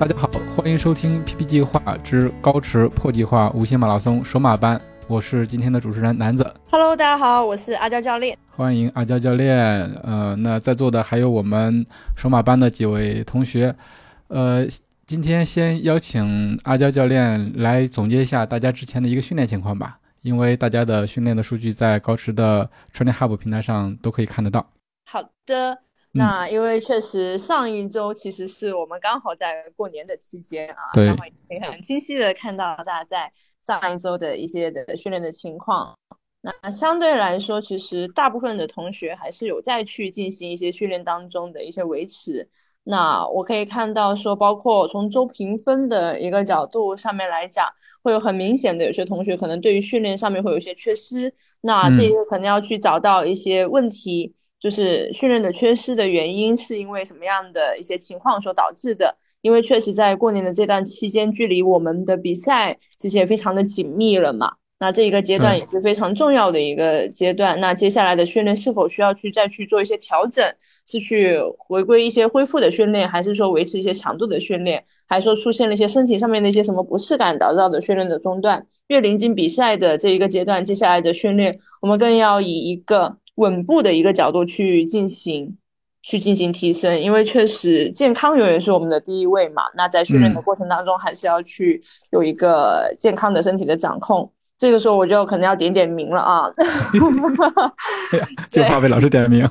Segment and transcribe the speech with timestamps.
[0.00, 6.54] 大家好，欢迎收听 PP 计划之高驰破计划无限马拉松首马班，我是今天的主持人南子。
[6.70, 8.34] Hello，大家好，我是阿娇教练。
[8.48, 9.58] 欢迎阿娇教练。
[10.02, 11.84] 呃，那在座的还有我们
[12.16, 13.76] 首马班的几位同学。
[14.28, 14.66] 呃，
[15.04, 24.66] 今天先邀请阿娇教练来总结一下大家之前的一个训练情况吧，因为大家的训练的数据在高驰的 Training Hub 平台上都可以看得到。
[25.04, 25.76] 好的，
[26.12, 33.32] 那因为确实上一周其实是我们刚好在过年的期间啊，对然后也可以很清晰的看到大家在
[33.64, 35.94] 上一周的一些的训练的情况。
[36.42, 42.48] 那相对来说，其实大部分的同学还是有在去进行一些训练当中的一些维持。
[42.84, 47.68] 那我可以看到说，包括从周评分的一个角度上面来讲，
[48.02, 59.16] 会有很明显的有些同学可能对于训练上面会有一些缺失，那这个可能要去找到一些问题，就是训练的缺失的原因是因为什么样的一些情况所导致的。
[59.42, 64.52] 因为确实在过年的这段期间，距离我们的比赛其实也非常的紧密了嘛。
[64.78, 67.58] 那这一个阶段也是非常重要的一个阶段。
[67.60, 70.44] 那接下来的训练是否需要去再去做一些调整？
[70.86, 78.66] 是去回归一些恢复的训练，还是说维持一些强度的训练，还是说出现了一些身体上面的一些什么不适感导致的训练的中断？
[78.88, 85.56] 越临近比赛的这一个阶段，接下来的训练，我们更要以一个稳步的一个角度去进行。
[86.02, 89.64] 去进行提升，因为确实健康永远是我们的第一位嘛。
[89.74, 91.78] 那在训练的嗯过程当中，还是要去
[92.10, 94.32] 有一个健康的身体的掌控。
[94.56, 96.50] 这个时候我就可能要点点名了啊。
[98.48, 99.46] 这话被老师点名。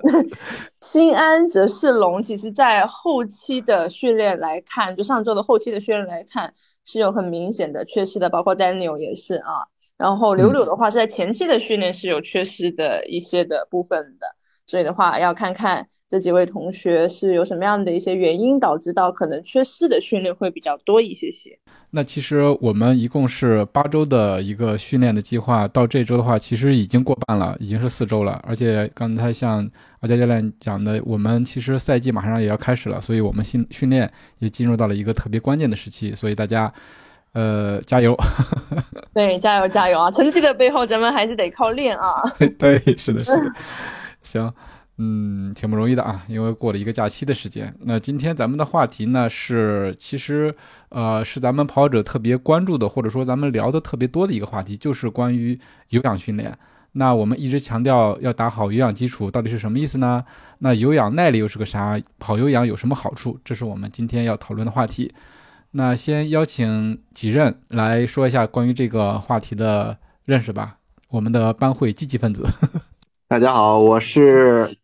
[0.80, 9.68] 新安则是龙，其实在后期的训练来看，就上周的后期的训练来看，是有很明显的缺失的，包括 Daniel 也是啊。
[9.98, 14.26] 然后柳柳的话是在前期的训练是有缺失的一些的部分的，
[14.66, 21.58] 所以的话要看看这几位同学是有什么样的一些原因导致到可能缺失的训练会比较多一些些。
[21.90, 28.38] 那其实我们一共是八周的一个训练的计划，到这周的话，其实已经过半了，已经是四周了。
[28.46, 29.66] 而且刚才像
[30.00, 36.70] 阿佳教练讲的，我们其实赛季马上也要开始了，所以我们训训练也进入到了一个特别关键的时期，所以大家，
[37.36, 38.16] 呃，加油！
[39.12, 40.10] 对，加油加油啊！
[40.10, 42.22] 成绩的背后，咱们还是得靠练啊。
[42.58, 43.52] 对，是的，是的。
[44.22, 44.50] 行，
[44.96, 47.74] 嗯，挺不容易的啊，因为过了一个假期的时间。
[47.80, 50.54] 那今天咱们的话题呢是，其实
[50.88, 55.60] 呃是咱们跑者特别关注的，或者说咱们聊的特别多的一个话题，就是关于
[55.90, 56.56] 有氧训练。
[56.92, 60.24] 那我们一直强调要打好有氧基础，到底是什么意思呢？
[60.60, 62.00] 那有氧耐力又是个啥？
[62.18, 63.38] 跑有氧有什么好处？
[63.44, 65.12] 这是我们今天要讨论的话题。
[65.76, 70.78] 那先邀请几任来说一下关于这个话题的认识吧。
[71.10, 72.46] 我们的班会积极分子。
[73.28, 74.74] 大家好，我是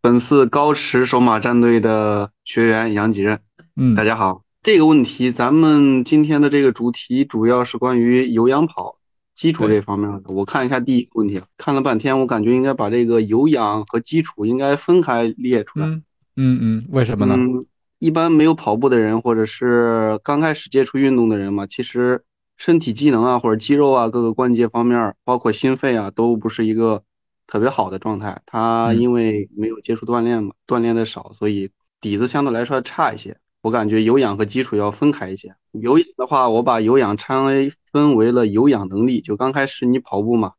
[0.00, 3.38] 本次高驰首马战队的学员杨几任。
[3.76, 8.96] 嗯，大家好，这个问题咱们今天的这个主题主要是关于有氧跑
[9.34, 10.32] 基础这方面的。
[10.32, 15.86] 我看一下第一个问题，看了半天，我感觉应该把这个有氧和基础应该分开列出来。
[15.86, 16.02] 嗯
[16.36, 17.34] 嗯嗯，为什么呢？
[17.36, 17.66] 嗯，
[18.02, 22.24] 一般没有跑步的人，或者是刚开始接触运动的人嘛，其实
[22.56, 27.04] 身体机能啊，或者肌肉啊，各个关节方面，包括心肺啊，都不是一个
[27.46, 28.42] 特别好的状态。
[28.44, 31.70] 他嗯因为没有接触锻炼嘛，锻炼的少，所以
[32.00, 33.36] 底子相对来说差一些。
[33.60, 35.54] 我感觉有氧和基础要分开一些。
[35.70, 40.54] 有氧的话，我把有氧拆为分为了有氧能力，就刚开始你跑步嘛，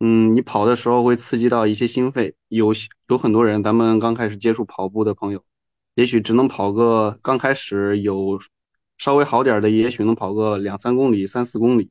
[0.00, 2.74] 嗯，你跑的时候会刺激到一些心肺，有
[3.08, 5.42] 有很多人，咱们刚开始接触跑步的朋友，
[5.94, 8.40] 也许只能跑个刚开始有
[8.98, 11.90] 稍微好点的，也许能跑个两三公里、三四公里，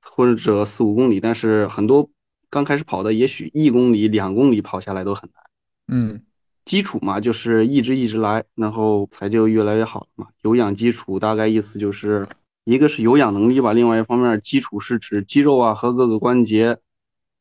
[0.00, 2.10] 或者四五公里，但是很多
[2.50, 5.42] 刚开始跑的，也许一公里、两公里跑下来都很难。
[5.88, 6.22] 嗯
[6.64, 10.28] 基础嘛，就是一直一直来，然后才就越来越好了嘛。
[10.42, 12.28] 有氧基础大概意思就是
[12.64, 16.78] 一个是有氧能力吧，另外一方面基础是指肌肉啊和各个关节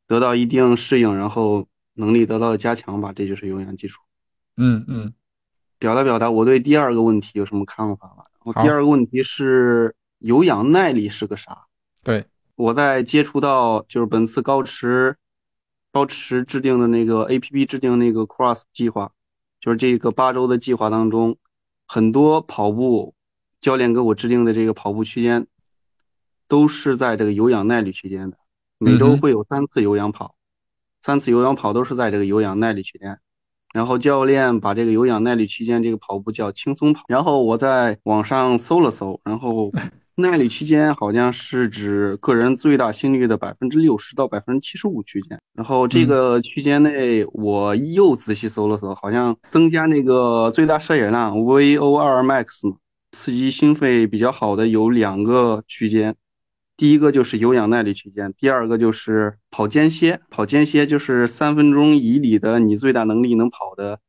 [0.08, 4.02] 得到一定适应，然后能力得到加强吧，这就是有氧基础。
[4.58, 5.14] 嗯嗯
[5.82, 8.26] 表达表达我对第二个问题有什么看法吧。
[8.46, 11.66] 然后第二个问题是有氧耐力是个啥？
[12.04, 15.18] 对，我在接触到就是本次高驰
[15.92, 19.12] 高驰制定的那个 APP 制定那个 Cross 计划，
[19.60, 21.38] 就是这个八周的计划当中，
[21.88, 23.16] 很多跑步
[23.60, 25.48] 教练给我制定的这个跑步区间，
[26.48, 28.38] 都是在这个有氧耐力区间的。
[28.78, 30.36] 每周会有三次有氧跑，
[31.02, 33.20] 三次有氧跑都是在这个有氧耐力区间。
[33.74, 37.04] 然后教练把这个有氧耐力区间这个跑步叫轻松跑。
[37.08, 39.72] 然后我在网上搜了搜，然后
[40.16, 45.40] 耐力区间好像是指个人最大心率的百分之六十到百分之七十五区间。
[45.54, 52.76] 然后这个区间内，我又仔细搜了搜，好像增加那个最大摄氧量 VO2 max 嘛
[53.12, 56.16] 刺激心肺比较好的有两个区间。
[56.82, 60.20] 第一个就是有氧耐力区间，第二个就是跑间歇。
[60.32, 64.00] 跑间歇就是三分钟以里的你最大能力能跑的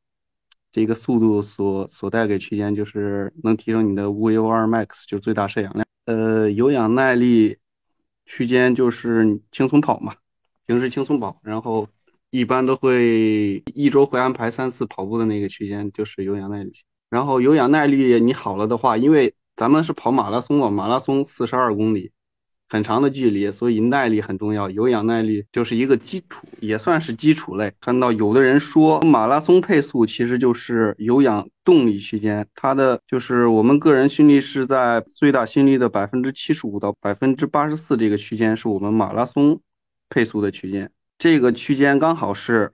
[0.71, 5.85] 这个速度所所带给区间，就是能提升你的 VO2 max，就是最大摄氧量。
[6.05, 7.59] 呃，有氧耐力
[8.25, 10.15] 区间就是轻松跑嘛，
[10.65, 11.87] 平时轻松跑，然后
[12.31, 16.71] 一般都会一周会安排三次跑步的那个区间就是有氧耐力。
[17.11, 22.11] 然后有氧耐力你好了的话，因为咱们是跑马拉松嘛，马拉松四十二公里。
[22.73, 24.67] 很长的距离，所以耐力很重要。
[24.67, 27.71] 有氧耐力就是一个基础，也算是基础类。
[27.79, 39.61] 看到有的人说马拉松配速其实就是有氧动力区间，它的就是我们个人心率是在最大心率的百分之七十五到百分之八十四这个区间，是我们马拉松
[40.09, 40.89] 配速的区间。
[41.19, 42.71] 这个区间刚好是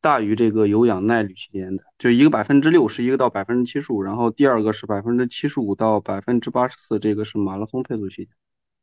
[0.00, 8.32] 大于这个有氧耐力区间的，就一个百分之六十，一个到百分之七十五，然后第二个是百分之七十五到百分之八十四，这个是马拉松配速区间。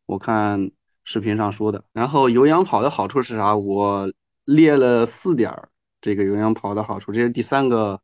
[0.06, 0.72] 我看
[1.06, 3.56] 视频上说的，然后有氧跑的好处是啥？
[3.56, 4.12] 我
[4.44, 5.70] 列了四点，
[6.02, 8.02] 这个有氧跑的好处，这是第三个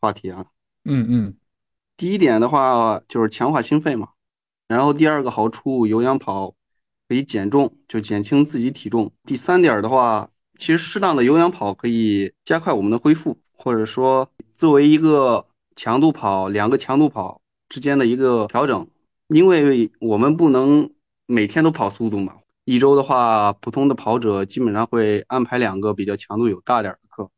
[0.00, 0.44] 话题啊。
[0.84, 1.36] 嗯嗯，
[1.96, 4.10] 第一点的话就是强化心肺嘛，
[4.68, 6.54] 然后第二个好处，有氧跑
[7.08, 9.12] 可以减重，就减轻自己体重。
[9.24, 15.46] 第三点的话，其实适当的有氧跑可以加快我们的恢复，或者说作为一个
[15.76, 17.40] 强度跑，两个强度跑
[17.70, 18.86] 之间的一个调整，
[19.28, 20.90] 因为我们不能。
[21.30, 27.30] 每天都跑速度嘛，一周的话，普通的跑者基本上会安排两个比较强度有大点的课，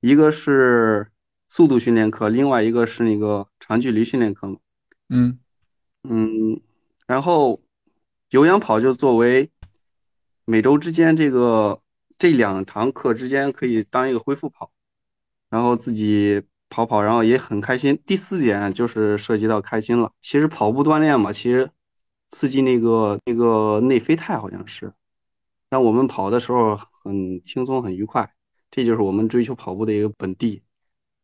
[0.00, 1.10] 一个是
[1.48, 4.58] 速度训练课，另外一个是那个长距离训练课嘛。
[5.08, 5.38] 嗯
[6.02, 6.60] 嗯，
[7.06, 7.62] 然后
[8.28, 9.50] 有氧跑就作为
[10.44, 11.80] 每周之间这个
[12.18, 14.70] 这两堂课之间可以当一个恢复跑，
[15.48, 17.98] 然后自己跑跑，然后也很开心。
[18.04, 21.70] 第四点就是涉及到开心了，其实跑步锻炼嘛，其实。
[22.32, 24.92] 刺激那个那个内啡肽好像是，
[25.70, 28.32] 让我们跑的时候很轻松很愉快，
[28.70, 30.62] 这就是我们追求跑步的一个本地。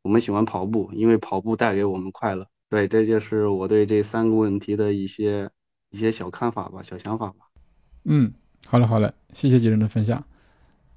[0.03, 2.47] 我们喜欢跑步，因为跑步带给我们快乐。
[2.71, 5.51] 对，这就是我对这三个问题的一些
[5.91, 7.51] 一些小看法吧，小想法吧。
[8.05, 8.33] 嗯，
[8.67, 10.23] 好了好了，谢谢几人的分享。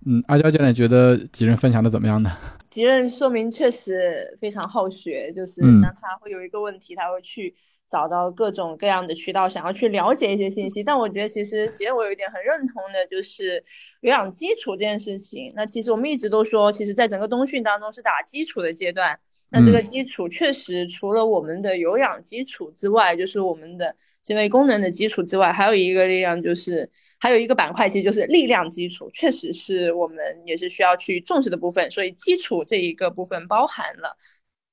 [0.06, 2.32] 嗯，阿娇教练觉得几人分享的怎么样呢？
[2.72, 7.54] 吉任说明确实非常好学，就是那他会有一个问题，他会去
[7.86, 10.82] 找到各种各样的渠道，想要去了解一些信息。
[10.82, 13.62] 但我觉得其实吉任我有一点很认同的，就是
[14.00, 15.52] 有氧基础这件事情。
[15.54, 19.20] 那其实我们一直都说，其实在整个冬训当中是打基础的阶段。
[19.52, 26.90] 那这个基础确实除了我们的有氧基础之外，就是我们的行为功能的基础之外，还有一个力量就是。
[27.24, 31.92] 还有一个板块，其实就是力量基础，确实是我们也是需要去重视的部分。
[31.92, 34.18] 所以基础这一个部分包含了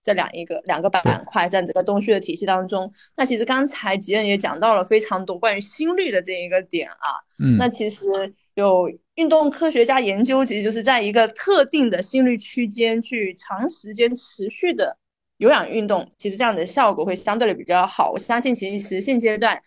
[0.02, 2.90] 这两一个两个板块，在整个东旭的体系当中。
[3.14, 7.20] 那其实刚才吉恩也讲到了非常多关于心率的这一个点啊。
[7.38, 7.58] 嗯。
[7.58, 8.06] 那其实
[8.54, 14.96] 有运动科学家研究，其实就是在一个特定的心率区间去长时间持续的
[15.38, 18.12] 有氧运动，其实这样的效果会相对的比较好。
[18.12, 19.60] 我相信，其实现阶段。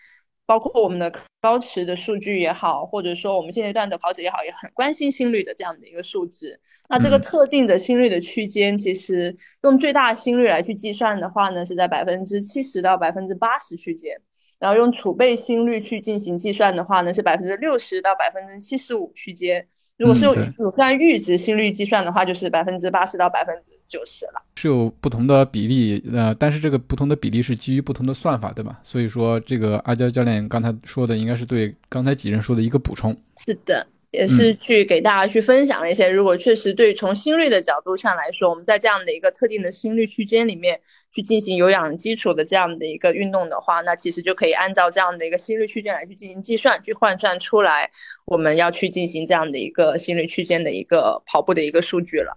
[0.44, 6.60] 包括我们的高驰的数据也好，或者说我们现阶段的跑者也好，也很关心心率的这样的一个数值。
[6.90, 14.20] 那这个特定的心率的区间，其实用最大心率来去计算的话呢，是在百分之七十到百分之八十区间。
[14.62, 19.66] 然后用储备心率去进行计算的话呢，是百分之六十到百分之七十五区间。
[19.98, 24.42] 如果是用乳酸阈值心率计算的话，就是百分之八十到百分之九十了。
[24.56, 28.80] 是有不同的比例，呃，但是这个不同的比例是基于不同的算法，对吧？
[28.84, 33.16] 所以说，这个阿娇教练刚才说的，应该是对刚才几人说的一个补充。
[33.44, 33.86] 是的。
[34.12, 40.80] 也是去给大家去分享了一些，如果确实对从心率的角度上来说，我们在这样的一个特定的心率区间里面
[41.12, 47.90] 去进行有氧基础的这样的一个运动的话，那其实就可以按照这样的一个心率区间来去进行计算，去换算出来
[48.26, 52.36] 我们要去进行这样的一个心率区间的一个跑步的一个数据了。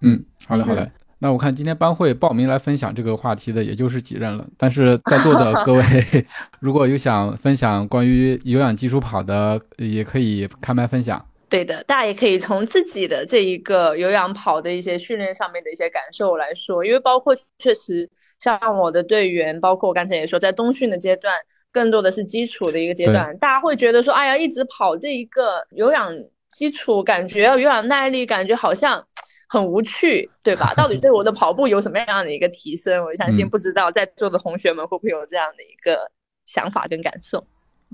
[0.00, 0.90] 嗯，好嘞，好嘞。
[1.22, 4.46] 那我看今天班会报名来分享这个话题的，也就是几人了。
[4.56, 5.84] 但是在座的各位，
[6.60, 11.24] 如果有想分享关于有氧基础跑的，也可以开麦分享。
[11.50, 18.08] 对的，大家也可以从自己的这一个有氧跑的一些训练上面的一些感受来说，因为包括确实
[18.38, 21.34] 像我的队员，包括我刚才也说，在冬训的阶段，
[21.72, 26.10] 更多的是基础的一个阶段，大家会觉得说，哎呀，一直跑这一个有氧
[26.50, 29.04] 基础，感觉有氧耐力，感觉好像
[29.48, 30.72] 很无趣，对吧？
[30.76, 33.04] 到底对我的跑步有什么样的一个提升？
[33.04, 36.10] 我相信不知道在座的同学们会不会有这样的一个
[36.46, 37.44] 想法跟感受。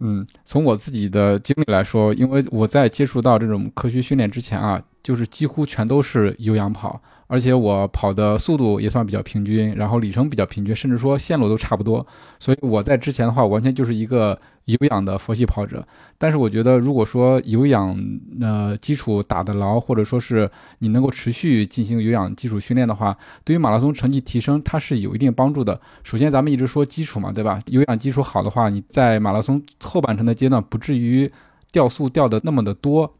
[0.00, 7.00] 嗯，从我自己的经历来说，因为我在接触到这种科学训练之前啊，就是几乎全都是有氧跑。
[7.28, 12.06] 而且我跑的速度也算比较平均，然后里程比较平均，甚至说线路都差不多。
[12.38, 15.86] 所以我在之前的话，完全就是一个有氧的佛系跑者。
[16.18, 17.98] 但是我觉得，如果说有氧
[18.40, 25.80] 呃基础打得牢，或者说是你能够持续进行有氧基础训练的话，对于马拉松成绩提升，它是有一定帮助的。
[26.04, 27.60] 首先，咱们一直说基础嘛，对吧？
[27.66, 31.30] 有氧基础好的话，你在马拉松后半程的阶段不至于
[31.72, 33.12] 掉速掉的那么的多。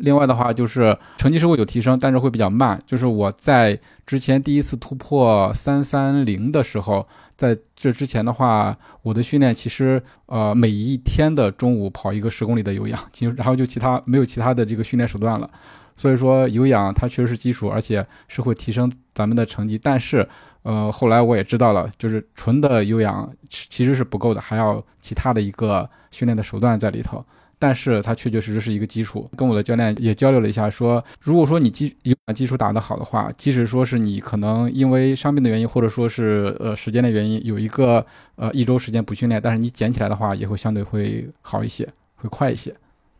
[0.00, 2.80] 另外的话，就是成绩是会有提升，但是会比较慢。
[2.86, 15.48] 就是我在之前第一次突破三三零的时候，在这之前的话，我的训练其实呃每一天的中午跑一个十公里的有氧，其实然后就其他没有其他的这个训练手段了。
[15.94, 19.78] 所以说有氧它确实是基础，而且是会提升咱们的成绩。
[19.78, 20.26] 但是
[20.62, 27.22] 呃后来我也知道了，就是纯的有氧其实是不够的，还要其他的一个训练的手段在里头。
[27.60, 38.04] 但是它确确实实是一个基础，跟我的教练也交流了一下，说如果说你基有基础打得好的话，即使说是你可能因为伤病的原因，或者说是呃时间的原因，有一个
[38.36, 41.86] 呃一周时间不训练，但是你捡起来的话，也会相对会好一些，
[42.16, 42.74] 会快一些。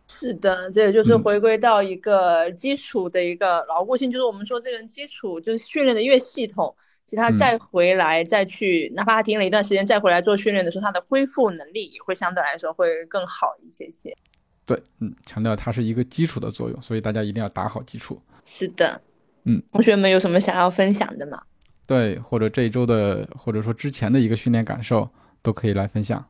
[0.08, 6.74] 是的，这也就是回归到一个基础的一个牢固性，就是我们说这个基础就是训练的越系统。
[7.06, 14.16] 其他再回来再去，哪怕他停了一段时间再回来做训练的时候，他的恢复能力也会相对来说会更好一些些。
[14.70, 18.22] 对，嗯，强调它是一个基础的作用，所以大家一定要打好基础。
[18.44, 19.00] 是的，
[19.42, 21.42] 嗯，同学们有什么想要分享的吗？
[21.86, 25.10] 对，或者这一周的，或者说之前的一个训练感受，
[25.42, 26.24] 都可以来分享。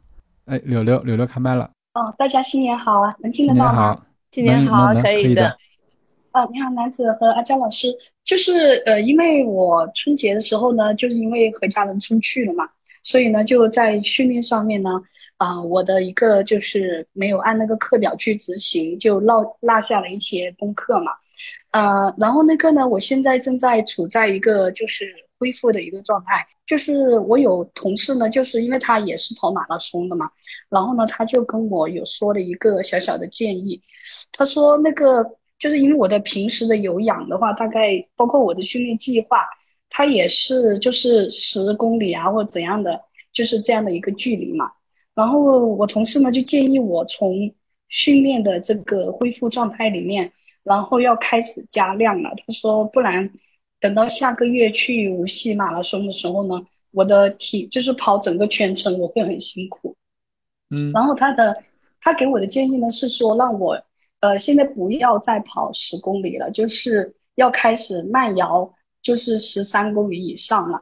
[0.47, 1.71] 哎，柳柳柳柳开麦了。
[1.93, 4.07] 哦，大家新年好啊，能听得到吗？
[4.31, 5.55] 新年好，可以的。
[6.31, 7.89] 啊，你好，男子和阿娇老师，
[8.25, 12.67] 就是呃，因为我春节的时候呢，就是因为和家人出去了嘛，
[13.03, 14.91] 所以呢，就在训练上面呢，
[15.41, 21.13] 啊，我的一个就是没有按那个课表去执行，就落落下了一些功课嘛，
[21.71, 25.07] 呃，然后那个呢，我现在正在处在一个就是
[25.39, 30.31] 恢复的一个状态，就是我有同事呢，就是因为他也是跑马拉松的嘛，
[30.69, 33.81] 然后呢，他就跟我有说了一个小小的建议，
[34.31, 35.25] 他说那个。
[35.61, 39.47] 就是因为我的平时的有氧的话，大概包括我的训练计划，
[39.91, 42.99] 它也是就是十公里啊或怎样的，
[43.31, 44.71] 就是这样的一个距离嘛。
[45.21, 47.53] 然后我同事呢就建议我从
[47.89, 52.31] 训练的这个恢复状态里面，然后要开始加量了。
[52.39, 53.31] 他说不然
[53.79, 56.55] 等到下个月去无锡马拉松的时候呢，
[56.93, 59.95] 我的体就是跑整个全程我会很辛苦。
[60.71, 61.63] 嗯，然后他的
[62.01, 63.79] 他给我的建议呢是说让我。
[64.23, 70.79] 呃，现在不要再跑十公里了，就是要开始慢摇，就是十三公里以上了。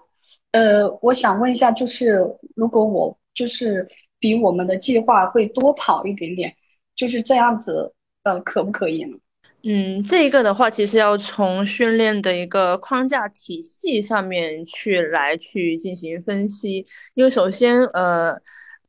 [0.50, 2.18] 呃，我想问一下，就是
[2.56, 3.88] 如果我就是
[4.18, 6.54] 比我们的计划会多跑一点点，
[6.94, 9.16] 就是这样子，呃，可不可以呢？
[9.62, 18.40] 嗯，这个的话，其实要从训练的一个框架体系上面去来去进行分析，因为首先，呃。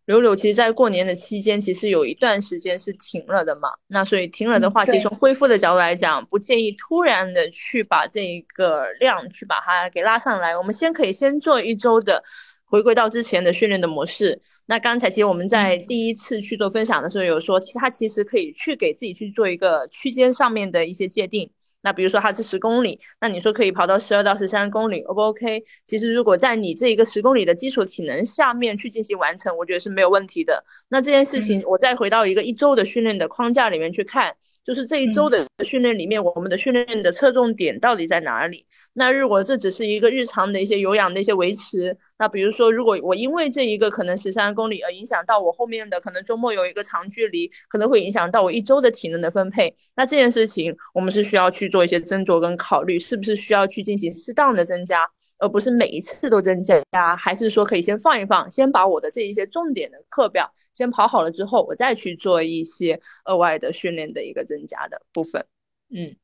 [0.06, 3.70] 柳柳其实，在过年的期间，其实有一段时间是停了的嘛。
[3.90, 10.58] 那所以停了的话，其实从恢复的角度来讲，不建议突然的去把这一个量去把它给拉上来。
[10.58, 12.24] 我们先可以先做一周的
[12.70, 14.40] 回归到之前的训练的模式。
[14.68, 21.50] 那刚才其实我们在第一次去做分享的时候有说，其实它其实可以去给自己去做一个区间上面的一些界定。
[21.82, 25.64] 那比如说它是十公里，那你说可以跑到十二到十三公里，O 不 OK？
[25.86, 30.64] 其实如果在你这一个十公里的基础体能下面去进行完成，我觉得是没有问题的。
[30.90, 34.36] 那这件事情，我再回到一个一周的训练的框架里面去看。
[34.70, 38.64] 就是这一周的训练里面，我们的训练的侧重点到底在哪里？
[38.94, 55.00] 那如果这只是一个日常的一些有氧的一些维持，那比如说，如果我因为这一个可能十三公里而影响到我后面的可能周末有一个长距离，可能会影响到我一周的体能的分配，那这件事情我们是需要去做一些斟酌跟考虑，是不是需要去进行适当的增加？
[55.40, 56.84] 而不是每一次都增加，
[57.18, 65.44] 还是说可以先放一放，先把我的这一些重点的课表先跑好了之后，我再去做一些额外的训练的一个增加的部分。
[65.90, 66.16] 嗯，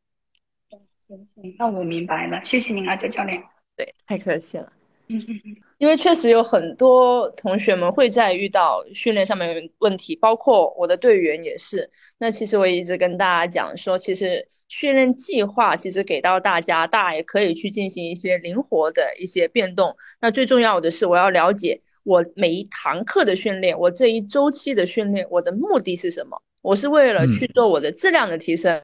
[1.07, 3.41] 行行，那我明白了，谢谢您啊，周教练。
[3.75, 4.72] 对，太客气了。
[5.07, 11.88] 嗯嗯嗯，因为确实有很多同学们会在遇到训练上面问题，包括我的队员也是。
[12.17, 19.95] 那其实我一直跟大家讲说，其实训练计划其实给到大家，大家也可以去进行一些灵活的一些变动。
[20.19, 26.41] 那最重要的是，我要了解我每一堂课的训练，我这一周期的训练，我的目的是什么？
[26.62, 28.81] 我是为了去做我的质量的提升。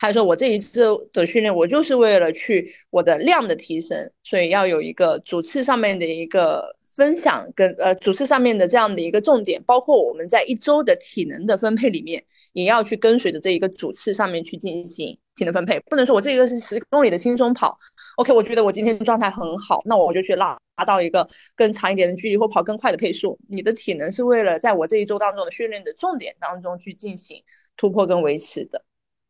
[0.00, 12.24] 还是说我这一次的训练，我就是为了去我的量的提升，所以要有一个主次上面的一个分享，跟呃主次上面的这样的一个重点，包括我们在一周的体能的分配里面，
[12.54, 17.78] 也要去跟随着这一个主次上面去进行体能分配，不能说我这个是十公里的轻松跑
[18.16, 23.38] ，OK，我觉得我今天状态很好，那我就去拉拉到一个更长一点的距离或跑更快的配速。
[23.48, 27.40] 你的体能是为了在我这一周当中的训练的重点当中去进行
[27.76, 28.84] 突破跟维持的。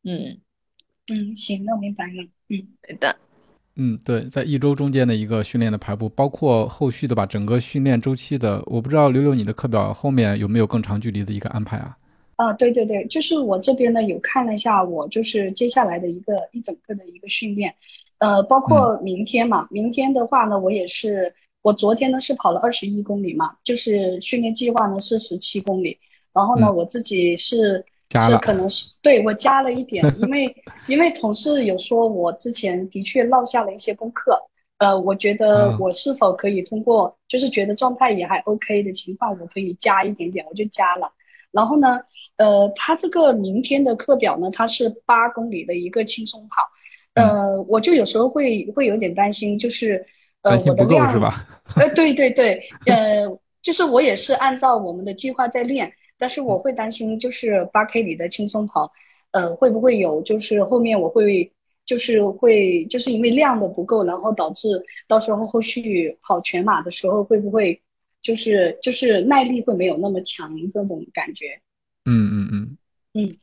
[0.04, 0.40] 嗯
[1.08, 2.22] 嗯，行，那我明白了。
[2.48, 3.14] 嗯，对的。
[3.80, 11.96] 嗯，对，在一周中间的一个训练的排布，包括后续的吧，整个训练周期的，我不知道刘柳你的课表后面有没有更长距离的一个安排啊？
[12.34, 17.72] 啊，对对对，就是我这边呢有看了一下，我就是接下来的一个一整个的一个训练，
[18.18, 21.32] 呃，包括明天嘛，明天的话呢，我也是，
[21.62, 25.96] 我昨天呢是跑了二十一公里嘛，就是训练计划呢是十七公里，
[26.34, 27.84] 然后呢我自己是。
[28.10, 30.56] 是可能是对我加了一点，因为
[30.88, 34.40] 因为同事有说我之前的确落下了一些功课，
[34.78, 41.12] 呃，我觉得我是否可以通过，就是觉得状态也还 OK 的情况，我可以加一点点，我就加了。
[41.50, 42.00] 然后呢，
[42.36, 46.62] 呃，他这个明天的课表呢，它是八公里的一个轻松跑，
[47.14, 50.06] 呃，我就有时候会会有点担心，就是
[50.42, 51.46] 呃我的量是吧？
[51.76, 53.26] 呃，对对对，呃，
[53.60, 55.92] 就是我也是按照我们的计划在练。
[56.18, 58.90] 但是我会担心，就是八 K 里的轻松跑，
[59.30, 61.50] 呃，会不会有就是后面我会
[61.86, 64.68] 就是会就是因为量的不够，然后导致
[65.06, 67.80] 到时候后续跑全马的时候会不会
[68.20, 71.60] 就是就是耐力会没有那么强这种感觉？
[72.04, 72.76] 嗯嗯嗯。
[73.14, 73.36] 嗯，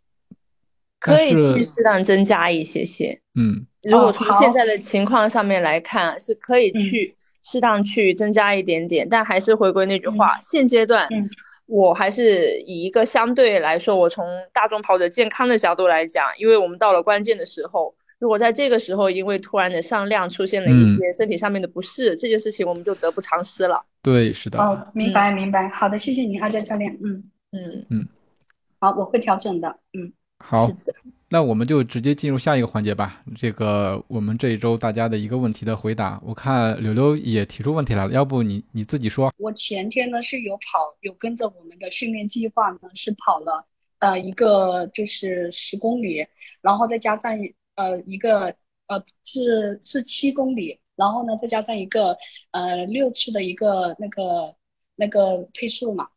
[0.99, 3.19] 可以去适当增加一些些。
[3.33, 11.07] 嗯，如果从现在的情况上面来看，是可以去适当去增加一点点，但还是回归那句话，现阶段。
[11.67, 23.83] 我还是以一个相对来说，我从大众跑者健康的角度来讲，因为我们到了关键的时候，如果在这个时候因为突然的上量出现了一些身体上面的不适，这件事情我们就得不偿失了。
[24.03, 24.59] 对，是的。
[24.59, 25.67] 哦，明白明白。
[25.69, 26.95] 好的，谢谢你，阿佳教练。
[27.03, 28.07] 嗯嗯嗯，
[28.79, 29.67] 好，我会调整的。
[29.93, 30.69] 嗯，好。
[31.27, 33.23] 那我们就直接进入下一个环节吧。
[33.35, 39.33] 这个我们这一周大家的一个问题的回答，我看柳柳也提出问题来了，要不你你自己说？
[39.37, 43.65] 我前天呢是有跑，有跟着我们的训练计划呢是跑了
[43.99, 46.25] 呃一个就是十公里，
[46.61, 47.35] 然后再加上
[47.75, 48.55] 呃一个
[48.87, 52.15] 呃是是七公里，然后呢再加上一个
[52.51, 54.55] 呃六次的一个那个
[54.95, 56.07] 那个配速嘛，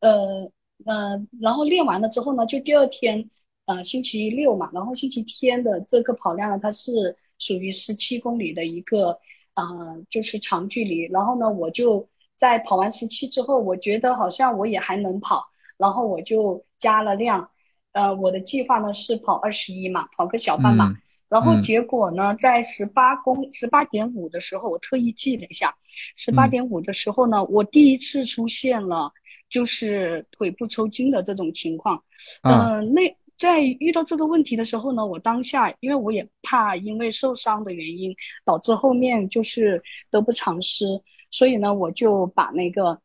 [0.00, 0.50] 呃
[0.84, 3.30] 呃然后练完了之后呢，就第二天。
[3.68, 9.18] 呃，星期六嘛，然后星期天的这个跑量呢，它是属于十七公里的一个，
[9.52, 11.02] 呃，就是长距离。
[11.02, 15.44] 然后呢，我就在跑完十七之后，我觉得好像我也还能跑，
[15.76, 17.50] 然后我就加了量。
[17.92, 20.90] 呃，我的计划呢是跑二十一嘛，跑个小半马。
[21.28, 25.76] 然后结果呢，在十八公十八点五的时候，我特意记了一下，
[26.16, 29.12] 十八点五的时候呢，我第一次出现了
[29.50, 32.02] 就是腿部抽筋的这种情况。
[32.44, 33.14] 嗯，那。
[33.38, 40.84] 在遇到这个问题的时候呢，我当下因为我也怕因为受伤的原因导致后面就是得不偿失，
[41.30, 43.00] 所以呢，我就把那个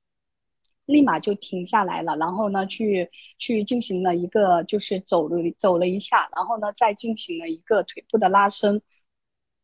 [0.86, 8.82] 立马就停下来了，然后呢，去去进行了一个就是走了走了一下，然后呢，再进行了一个腿部的拉伸。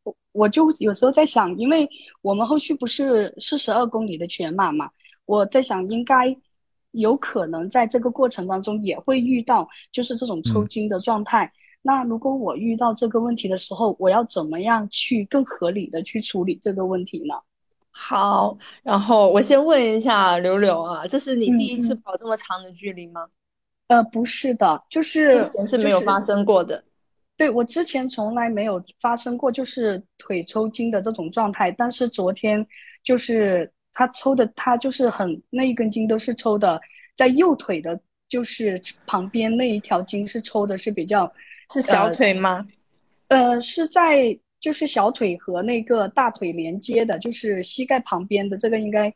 [0.04, 1.90] 我我就有时候在想，因为
[2.22, 4.92] 我们后续不是四十二公里的全马嘛，
[5.26, 6.38] 我在想应该。
[6.92, 11.52] 有可能在这个过程当中也会遇到就是这种抽筋的状态。
[11.82, 17.36] 那如果我遇到这个问题的时候，我要怎么样去更合理的去处理这个问题呢？
[17.92, 23.28] 好，然后我先问一下柳柳啊，这是你第一次跑这么长的距离吗？
[23.88, 26.84] 呃，不是的，就是之前是没有发生过的。
[27.38, 32.66] 对我之前从来没有发生过就是腿抽筋的这种状态，但是昨天
[33.04, 33.72] 就是。
[34.00, 36.80] 他抽的，他就是很那一根筋都是抽的，
[37.18, 41.30] 在右腿的，就是旁边那一条筋是抽的是比较
[41.74, 42.66] 是小腿吗？
[43.28, 49.14] 呃，是在就是小腿和那个大腿连接的，就是膝盖旁边的这个应该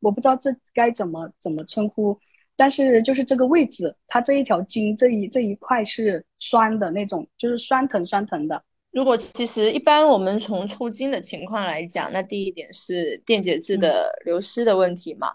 [0.00, 2.20] 我不知道这该怎么怎么称呼，
[2.54, 8.62] 但是就是这个位置，它这一条筋这一这一块是酸的那种，就是酸疼酸疼的。
[8.92, 15.28] 如果其实一般我们从抽筋的情况来讲，那第一点是电解质的流失的问题嘛。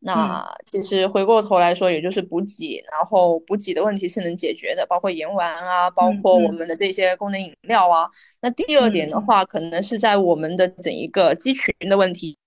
[0.00, 8.08] 那其实回过头来说，也就是补给，然后补给的问题是能解决的，包括盐丸啊，包括我们的这些功能饮料啊。
[8.40, 12.38] 那第二点的话，可能是在我们的整一个肌群的问题，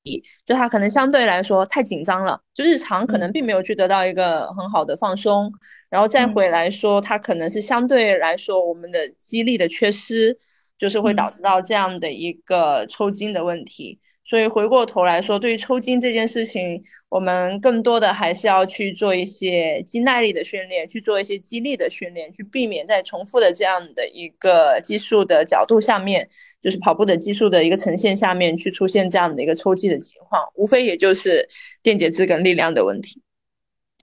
[0.45, 5.52] 就它可能相对来说太紧张了，就日常可能并没有去得到一个很好的放松，
[5.89, 10.38] 然后再回来说，它可能是相对来说我们的肌力的缺失，
[10.80, 14.00] 就是会导致到这样的一个抽筋的问题。
[14.24, 26.30] 所以回过头来说，对于抽筋这件事情，我们更多的还是要去做一些肌耐力的训练，去做一些肌力的训练，去避免在重复的这样的一个技术的角度下面，
[26.62, 31.50] 就是跑步的技术的一个呈现下面去出现这样的一个抽筋的情况，无非也就是
[31.82, 33.20] 电解质跟力量的问题。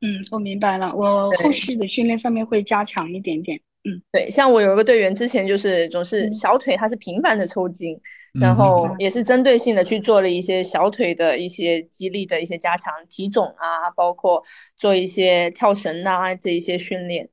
[0.03, 3.61] 嗯，我明白了，我后续的训练上面会加强一点点。
[3.89, 7.97] 嗯，对，像我有一个队员，之前就是总是小腿他是频繁的抽筋，
[8.41, 14.43] 然后也是针对性的去做了一些小腿的一些肌力的一些加强，体踵啊，包括
[14.77, 17.29] 做一些跳绳啊这一些训练。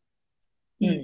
[0.80, 1.04] 嗯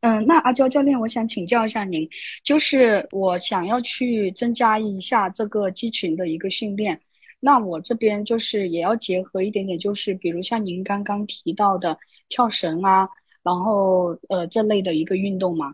[0.00, 2.08] 嗯，那阿娇教练，我想请教一下您，
[2.42, 6.98] 就是我想要去增加一下这个肌群的一个训练，
[7.38, 11.98] 那我这边就是也要结合一点点，就是比如像您刚刚提到的
[12.30, 13.06] 跳绳啊。
[13.46, 15.72] 然后，呃，这类的一个运动嘛，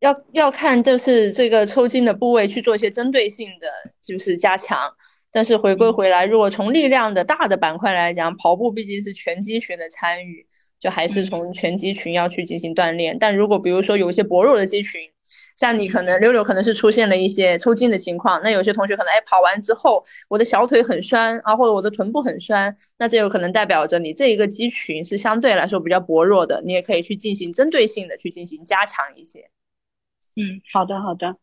[0.00, 3.68] 要要看就是这个抽筋的部位去做一些针对性的
[4.00, 4.78] 就是加强。
[5.30, 10.46] 但是回归回来，如果从力量的大的板块来讲，跑步毕竟是全肌群的参与，
[10.80, 13.18] 就还是从全肌群要去进行锻炼。
[13.18, 14.98] 但如果比如说有一些薄弱的肌群，
[15.62, 29.48] 像你可能溜溜可能是出现了一些抽筋的情况，那有些同学可能哎跑完之后我的小腿很酸啊，或者我的臀部很酸，那这有可能代表着你这一个肌群是相对来说比较薄弱的，你也可以去进行针对性的去进行加强一些。
[30.34, 31.36] 嗯，好的好的。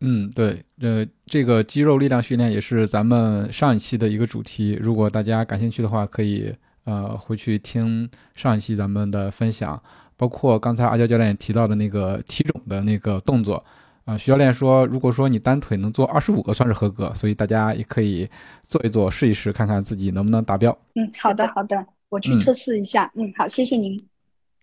[0.00, 9.80] 嗯，对，呃，这个肌肉力量训练也是咱们上一期的一个主题，如果大家感兴趣的话，可以呃回去听上一期咱们的分享。
[10.16, 13.64] 包括刚才阿娇教练提到的那个提踵的那个动作，
[14.04, 18.28] 啊，徐教练说，如果说你单腿能做二十五个算是合格，所以大家也可以
[18.62, 20.76] 做一做，试一试，看看自己能不能达标。
[20.94, 23.10] 嗯，好的，好的，我去测试一下。
[23.14, 24.00] 嗯，好，谢谢您。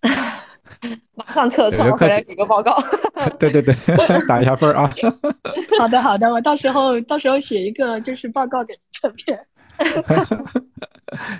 [1.14, 2.76] 马上测测回来给个报告。
[3.38, 3.74] 对对对，
[4.26, 4.90] 打一下分啊。
[5.78, 9.46] 好的好的，我到时候到时候写一个就是报告给这边。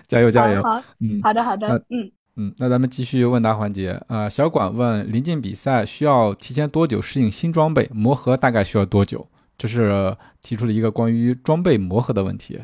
[0.09, 0.63] 加油加油。
[0.63, 2.11] 好，嗯，好的好的，嗯。
[2.37, 4.31] 嗯，那咱们继续问答环节呃。
[4.31, 7.89] 小管问：临近比赛需要提前多久适应新装备？
[7.93, 9.27] 磨合大概需要多久？
[9.59, 12.59] 这是提出了一个关于装备磨合的问题。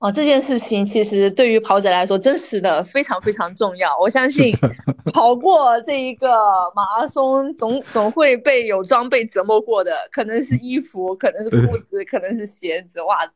[0.00, 3.96] 哦，这件事情其实对于跑者来说，真实的非常非常重要。
[3.98, 4.54] 我相信
[5.14, 6.28] 跑过这一个
[6.74, 13.32] 马拉松，总总会被有装备折磨过的，可能是衣服，可能是裤子，可能是鞋子、袜子。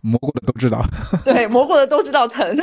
[0.00, 0.82] 磨过的都知道。
[1.26, 2.56] 对，磨过的都知道疼。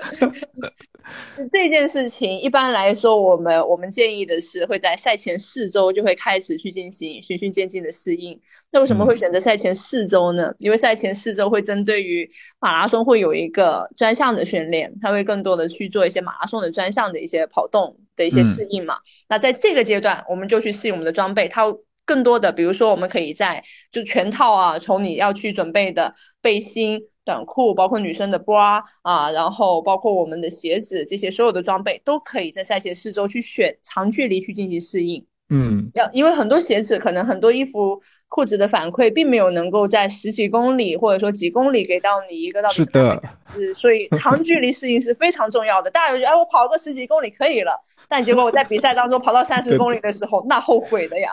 [1.50, 8.38] 这件事情一般来说，我们我们建议的是会在赛前四周就会开始去进行循序渐进的适应。
[8.70, 10.54] 那为什么会选择赛前四周呢？
[10.58, 18.96] 因为赛前四周会针对于马拉松会有一个专项的训练，它会更多的去做一些马拉松的专项的一些跑动的一些适应嘛。
[19.28, 21.64] 那在这个阶段，我们就去适应我们的装备，它
[22.04, 27.00] 更多的，比如说我们可以在就全套啊，从你要去准备的背心。
[27.30, 35.24] 短裤，包括女生的 bra 啊，然后包括我们的鞋子，这些所有的装备都可以在赛前四周去选长距离去进行适应。
[35.48, 45.88] 嗯，要因为很多鞋子可能很多衣服裤子的反馈并没有能够在十几公里或者说几公里给到你一个到底是的，是所以 长距离适应是非常重要的。
[45.90, 47.72] 大家觉得哎，我跑个十几公里可以了，
[48.08, 51.30] 但结果我在比赛当中跑到三十公里的时候，那后悔的呀。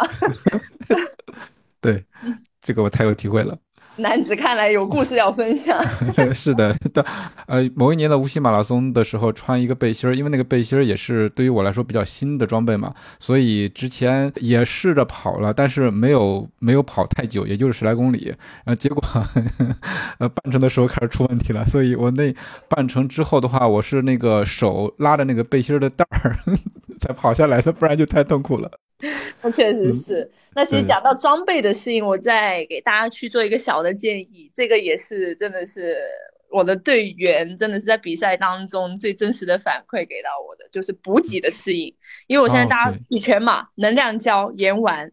[1.81, 2.03] 对，
[2.61, 3.57] 这个我太有体会了。
[3.97, 5.77] 男子看来有故事要分享。
[6.33, 7.05] 是的，的，
[7.47, 18.33] 呃，某一年的无锡马拉松的时候，穿一个背心儿，因为那个背心儿也是对于我来说比较新的装备嘛，所以之前也试着跑了，但是没有没有跑太久，也就是十来公里，
[18.63, 19.03] 然后，结果
[20.19, 22.33] 呃半程的时候开始出问题了，所以我那
[22.69, 26.37] 半程之后的话，我是那个手拉着那个背心儿的带儿
[27.01, 28.71] 才跑下来的，不然就太痛苦了。
[29.41, 30.29] 那确实是。
[30.55, 34.51] 那其实讲到装备的适应，我再给大家去做一个小的建议。
[34.55, 35.97] 这个也是真的是
[36.49, 41.93] 我的队员真的是在比赛当中最真实的反馈给到我的，就是补给的适应。
[42.25, 45.05] 因为我现在大家比全马、能量胶、盐丸，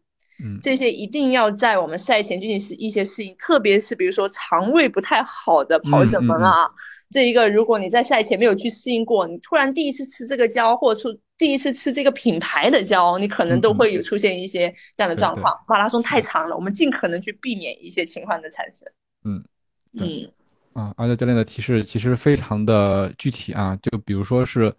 [0.43, 6.67] 嗯，这些一定要在我们赛前进行一些适应，特别是比如说肠胃不太好的跑者们啊。
[7.11, 15.53] 这一个，如果你在赛前没有去适应过，你突然第一次吃这个胶，或者出第一次吃这个品牌的胶，你可能都会有出现一些这样的状况。
[15.67, 18.89] 马拉松太长了，我们尽可能去避免一些情况的产生。
[19.25, 19.45] 嗯
[19.93, 20.31] 嗯。
[20.75, 24.75] 啊，阿娇教练的提示其实非常的具体啊，就比如说是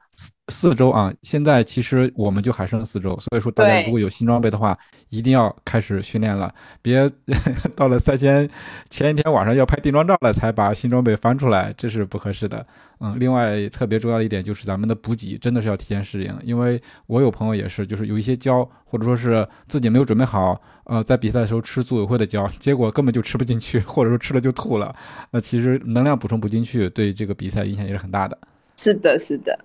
[0.48, 4.78] 四四周啊，现在其实我们就还剩四周，所以说大家如果有新装备的话，
[5.10, 7.08] 一定要开始训练了，别
[7.76, 8.50] 到了赛前
[8.90, 12.66] 前一天晚上要拍定妆照了才把新装备翻出来，这是不合适的。
[13.00, 24.96] 嗯，另外特别重要的一点就是咱们的补给真的是要提前适应，因为我有朋友也是，就是有一些胶或者说是自己没有准备好，呃，在比赛的时候吃组委会的胶，结果根本就吃不进去，或者说吃了就吐了，
[25.32, 28.38] 那其实能量补充不进去，对这个比赛影响也是很大的。
[28.78, 29.58] 是的，是的。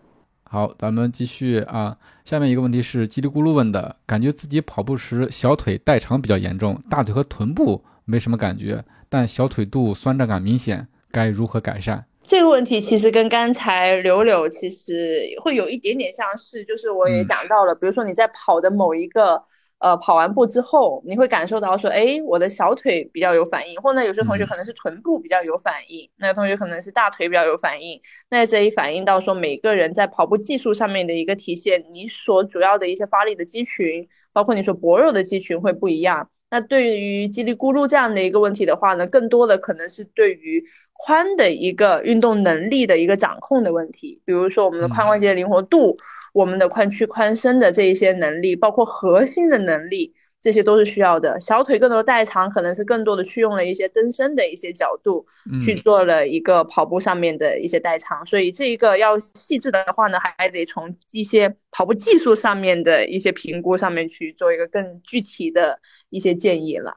[0.52, 1.96] 好，咱们继续啊。
[2.24, 12.04] 下面一个问题是叽里咕噜问的，感觉自己跑步时小腿代偿比较严重，大腿和臀部没什么感觉，但小腿肚酸胀感明显，该如何改善？
[12.24, 19.40] 这个问题其实跟刚才柳柳其实会有一点点相似，就是我也讲到了，比如说你在跑的某一个
[19.80, 36.30] 呃跑完步之后，你会感受到说，哎，我的小腿比较有反应，或者有些同学可能是臀部比较有反应，那个同学可能是大腿比较有反应，那这也反映到说每个人在跑步技术上面的一个体现，你所主要的一些发力的肌群，包括你说薄弱的肌群会不一样。
[36.52, 40.62] 那对于叽里咕噜这样的一个问题的话呢，更多的可能是对于
[41.06, 45.96] 髋的一个运动能力的一个掌控的问题，比如说我们的髋关节的灵活度，
[46.32, 50.14] 我们的髋屈髋伸的这一些能力，包括核心的能力。
[50.42, 55.22] 这些都是需要的，小腿更多的代偿，可能是更多的去用了一些蹬伸的一些角度，
[55.62, 58.24] 去做了一个跑步上面的一些代偿。
[58.24, 66.96] 所以这一个要细致的话呢，还得从一些跑步技术上面的一些评估上面去做一个更具体的一些建议了。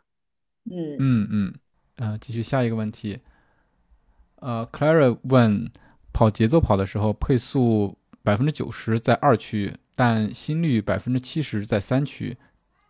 [0.71, 1.53] 嗯嗯嗯，
[1.97, 3.19] 呃，继续下一个问题。
[4.43, 5.71] 呃，Clara 问，
[6.11, 12.35] 跑节奏跑的时候，配速百分之九十在二区，但心率百分之七十在三区。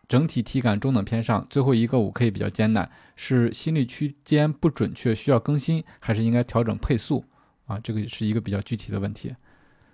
[0.08, 7.24] 整体体感中等偏上，最后一个五 K 比较艰难，是心率区间不准确，需要更新，还是应该调整配速
[7.66, 7.78] 啊？
[7.78, 9.32] 这个是一个比较具体的问题。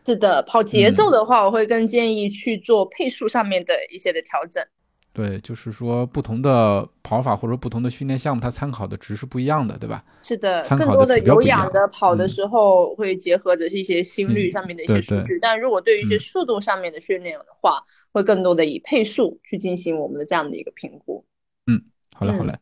[0.06, 4.64] 是的，跑节奏的话，我会更建议去做配速上面的一些的调整。
[5.20, 10.02] 对，就是说不同的跑法或者不同的训练项目，它参考的值是不一样的，对吧？
[10.22, 21.22] 是的，更多的有氧的跑的时候会结合着一些心率上面的一些数据，但如果对于一些速度上面的训练的话，会更多的以配速去进行我们的这样的一个评估。
[21.66, 21.82] 嗯，
[22.14, 22.58] 好嘞，好嘞。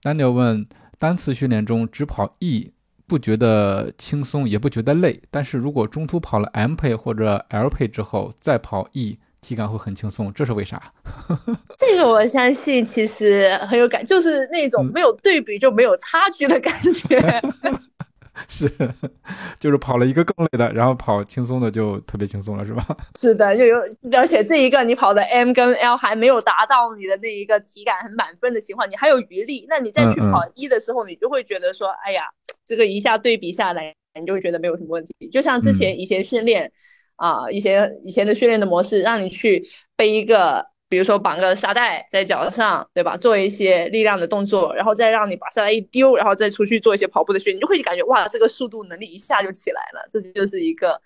[0.00, 0.64] Daniel 问：
[1.00, 2.72] 单次训练中只跑 E，
[3.08, 9.18] 不觉得轻松，也不觉得累，但是如果中途跑了 M 配或者 L 配之后再跑 E。
[9.46, 10.82] 体感会很轻松，这是为啥？
[11.78, 17.40] 这个我相信其实很有感，就是那种没有对比就没有差距的感觉。
[18.48, 18.68] 是，
[19.60, 22.84] 就是跑了一个更累的，然后跑轻松的就特别轻松了，是吧？
[23.16, 23.78] 是的，就有，
[24.12, 32.24] 而且这一个你跑的 M 跟 L 还没有达到你的那一个体感很满分的情况，你还有余力，那你再去跑一的时候，你就会觉得说，哎呀，
[32.66, 35.14] 这个一下对比下来，你就会觉得没有什么问题。
[35.32, 36.72] 就像之前以前训练。
[37.16, 43.16] 啊，一些以前的训练的模式，让你去背一个，比如说绑个沙袋在脚上，对吧？
[43.16, 50.08] 做一些力量的动作，然后再让你把沙袋一丢，然后再出去做一些跑步的训练，你就会感觉哇，这个速度能力一下就起来了。
[50.12, 51.00] 这就是一个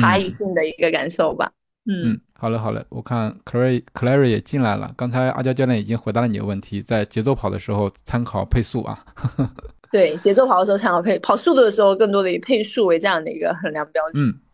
[0.00, 1.52] 差异性的一个感受吧。
[1.86, 2.84] 嗯，好了，好了。
[2.90, 4.92] 我看 Clary Clary 也进来了。
[4.96, 9.04] 刚才阿娇教练已经回答了你的问题，在节奏跑的时候参考配速啊。
[9.90, 14.24] 对，节奏跑的时候参考配，跑速度的时候更多的以配速为这样的一个衡量标准。
[14.24, 14.49] 嗯，对。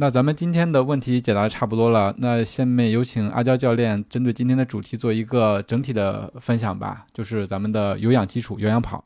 [0.00, 9.04] 那咱们今天的问题解答差不多了，那下面有请阿娇教练针对今天的主题做一个整体的分享吧，就是咱们的有氧基础，有氧跑。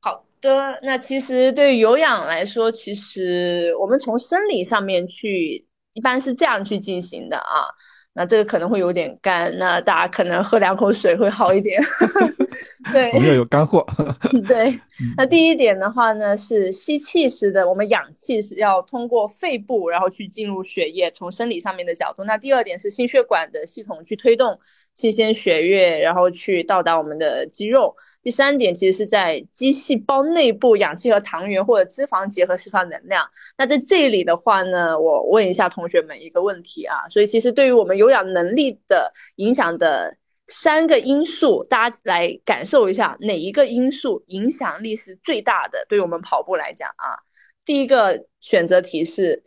[0.00, 7.70] 好的，那其实对于有氧来说，其实我们从生理上面去，一般是这样去进行的啊。
[8.14, 11.80] 那这个可能会有点干，那大家可能喝两口水会好一点。
[12.92, 13.86] 对，我们要有干货。
[14.46, 14.78] 对，
[15.16, 22.24] 那第一点的话呢，是吸气时的，我们氧气是要通过肺部，然后去进入血液，从生理上面的角度。
[22.24, 24.58] 那第二点是心血管的系统去推动
[24.94, 27.94] 新鲜血液，然后去到达我们的肌肉。
[28.22, 33.24] 第三点其实是在肌细胞内部，氧气和糖原或者脂肪结合释放能量。
[33.56, 40.16] 那在这里的话呢，我问一下同学们一个问题啊，所以其实对于我们有氧能力的影响的
[40.48, 45.86] 三个因素，大家来感受一下哪一个因素影响力是最大的？
[45.88, 47.16] 对于我们跑步来讲啊，
[47.64, 49.44] 第一个选择题是，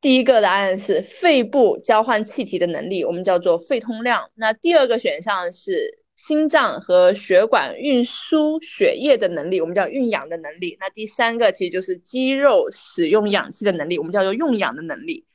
[0.00, 4.30] 第一个答案是肺部交换气体的能力，我们叫做肺通量。
[4.34, 6.00] 那第二个选项是。
[6.16, 10.74] 心脏和血管运输血液的能力，我们叫运氧的能力。
[10.80, 15.26] 那第三个其实就是肌肉使用氧气的能力，我们叫做用氧的能力。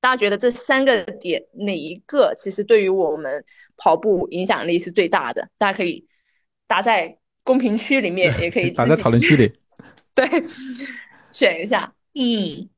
[0.00, 3.44] 大家觉得这三个点哪一个其实对于我们
[3.76, 5.48] 跑步影响力是最大的？
[5.58, 6.06] 大家可以
[6.66, 9.52] 打在公屏区里面，也可以 打在讨论区里。
[10.14, 10.26] 对，
[11.32, 11.92] 选一下。
[12.14, 12.68] 嗯，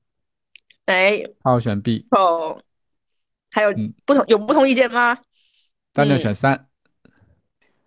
[0.87, 2.07] 哎，好，选 B。
[2.11, 2.61] 哦，
[3.51, 5.19] 还有不同有不同意见吗？
[5.93, 6.67] 大家选三。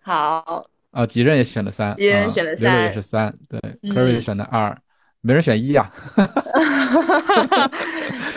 [0.02, 0.68] 好。
[0.92, 3.60] 啊，几任也选了三，几任选了三，刘也是三，对，
[3.92, 4.78] 科瑞选的二，
[5.22, 5.92] 没人选一呀。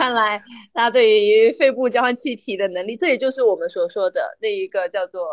[0.06, 0.40] 看来
[0.72, 5.26] 大家对于肺部交换气体的能力，这也就是我们所说的那一个叫做，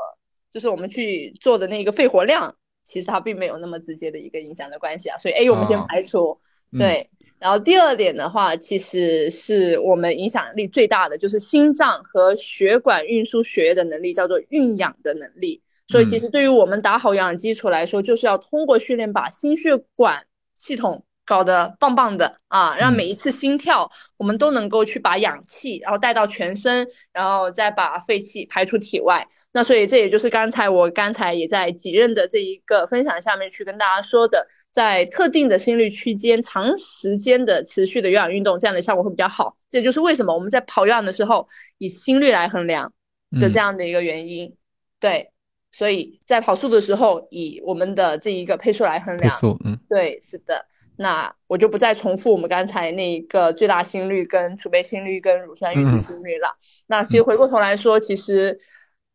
[0.51, 5.17] 就是我们去做的那个肺活量，其实它并没有那么直接的一个影响的关系啊。
[5.19, 6.39] 所以 A 我们先排除，
[6.79, 7.07] 对。
[7.37, 15.61] 然后第二点的话，其实是我们影响力最大的，就是心脏和血管运输血液的能力，叫做运氧的能力。
[15.87, 29.27] 所以，其实对于我们打好有氧基础来说，就是要通过训练把心血管系统搞得棒棒的啊，让每一次心跳我们都能够去把氧气然后带到全身，然后再把废气排出体外。
[29.51, 39.55] 那所以这也就是刚才我刚才也在几任的这一个分享下面去跟大家说的，在特定的心率区间长时间的持续的有氧运动，这样的效果会比较好。
[39.69, 42.91] 这就是为什么我们在跑有氧的时候以心率来衡量
[43.39, 44.55] 的这样的一个原因。
[44.99, 45.29] 对。
[45.75, 49.27] 所以在跑速的时候，以我们的这一个配速来衡量。
[49.27, 50.63] 配速，嗯，对，是的。
[50.97, 56.55] 那我就不再重复我们刚才那一个最大心率、跟储备心率、跟乳酸阈值心率了。
[56.87, 58.59] 那其实回过头来说，其实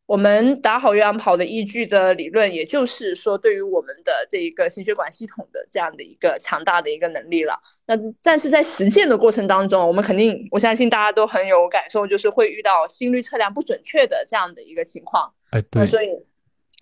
[0.06, 7.58] 我们打好有氧跑的依据的理论，也就是说，对于我们的这一个心血管系统的这样的一个强大的一个能力了。
[7.86, 15.32] 那但是在实践的过程当中，我们肯定，我相信大家都很有感受，就是会遇到心率测量不准确的这样的一个情况。
[15.50, 16.08] 哎，对，所以。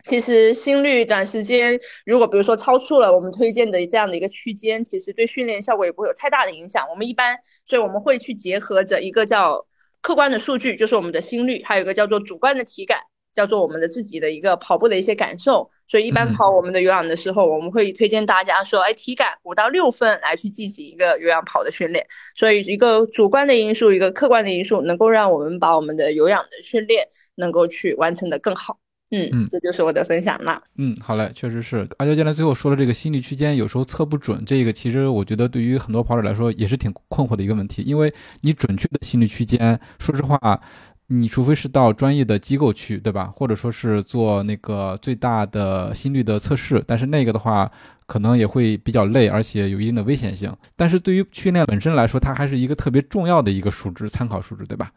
[0.08, 6.86] 其实心率短时间如果比如说超出了我们推荐的这样的一个区间，其实对训练效果也不会有太大的影响。
[6.88, 9.66] 我们一般，所以我们会去结合着一个叫
[10.00, 13.00] 客观的数据，就是我们的心率，还有一个叫做主观的体感，
[13.34, 15.68] 叫做我们的自己的一个跑步的一些感受。
[15.88, 22.06] 所以一般跑我们的有氧的时候，我们会推荐大家说，哎，体感五到六分来去进行一个有氧跑的训练。
[22.36, 28.78] 所以一个主观的因素，一个客观的因素，能够让我们把我们的有氧的训练能够去完成的更好。
[29.10, 30.60] 嗯嗯，这就是我的分享了。
[30.76, 40.60] 嗯，好嘞，确实是阿娇教练最后说的这个心率区间有时候测不准，这个其实我觉得对于很多跑者来说也是挺困惑的一个问题，因为你准确的心率区间，说实话，
[41.06, 43.26] 你除非是到专业的机构去，对吧？
[43.26, 47.70] 或者说是做那个最大的心率的测试，但是那个的话
[48.06, 50.52] 可能也会比较累，而且有一定的危险性。
[50.74, 54.90] 但是对于训练本身来说，它还是一个特别重要的一个数值，参考数值，对吧？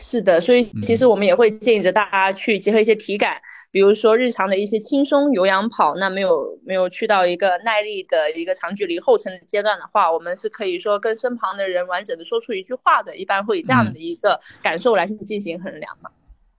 [0.00, 3.36] 是的，所以其实我们也会建议着大家去结合一些体感，
[3.70, 16.08] 比如说日常的一些轻松有氧跑，那没有没有去到一个耐力的一个长距离后程的阶段的话，我们是可以说跟身旁的人完整的说出一句话的，一般会以这样的一个感受来去进行衡量嘛。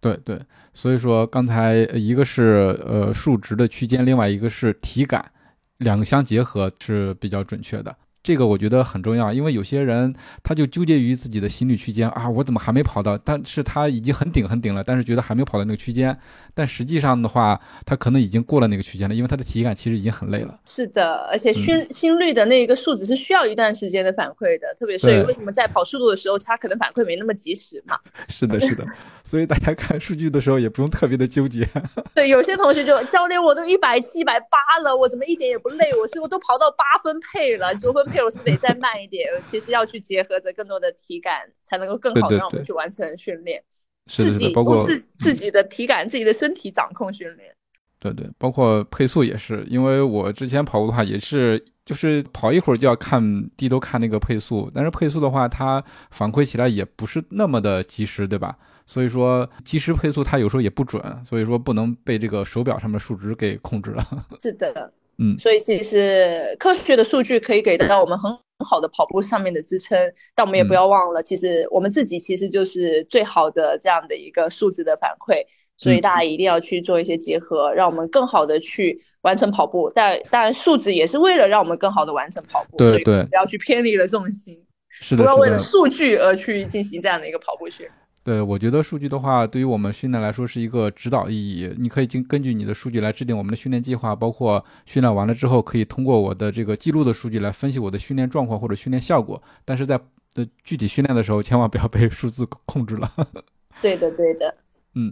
[0.01, 0.39] 对对，
[0.73, 5.31] 所以说刚才一个是呃数值的区间，另外一个是体感，
[5.77, 7.95] 两个相结合是比较准确的。
[8.21, 13.17] 这个我觉得很重要，因为有些人他就纠结于自己的心率区间啊，我怎么还没跑到？
[13.17, 16.15] 但是他已经很顶很顶了，但是觉得还没跑到那个区间。
[16.53, 20.59] 但实际上的话，他可能已经过了那个区间了，因为他的体感其实已经很累了。
[20.65, 27.97] 是的，而且心心率的那一个数值是需要一段时间的反馈的，特别所以为什么在跑速度的时候，他可能反馈没那么及时嘛？
[28.27, 28.85] 是的，是的。
[29.23, 31.65] 所以大家看数据的时候也不用特别的纠结。
[32.13, 35.89] 对，有些同学就教练，我都一百七、一百八了，我怎么一点也不累？
[36.01, 38.08] 我是我都跑到八分配了，九分。
[38.09, 39.29] 配速得再慢一点？
[39.49, 43.63] 其实要去结合着更多的体感，才能够更好的让我们去完成训练。
[44.07, 47.55] 是的，包括自自己的体感、自己的身体掌控训练。
[47.99, 53.21] 对对，包括配速也是，因为我之前跑步的话，也是就是跑一会儿就要看
[53.57, 58.57] 低头看那个配速，但是配速的话，它反馈起来也不是那么的及时，对吧？
[58.85, 64.03] 所以说即时配速它有时候也不准，所以说不能被这个手表上面数值给控制了。
[64.41, 64.91] 是的。
[65.19, 68.31] 嗯，所以其实科学的数据可以给到我们很
[68.65, 69.97] 好的跑步上面的支撑，
[70.33, 75.45] 但我们也不要忘了，其实我们自己其实就是最好的这样的一个数值的反馈，
[75.77, 79.91] 所以大家一定要去做一些结合，让我们更好的去完成跑步。
[79.93, 87.91] 但当然，数值也是为了让我们更好的完成跑步，对对，不要去偏离了重心，是的，不要为了数据而去进行这样的一个跑步训练。
[88.29, 91.73] 对，我觉得数据的话，对于我们训练来说是一个指导意义。
[91.79, 99.41] 你可以经根据你的数据来制定我们的训练计划，包括训练完了之后，可以通过我的这个记录的数据来分析我的训练状况或者训练效果。
[99.65, 99.99] 但是在
[100.35, 103.11] 的具体训练的时候，千万不要被数字控制了。
[103.81, 104.55] 对的，对的。
[104.93, 105.11] 嗯，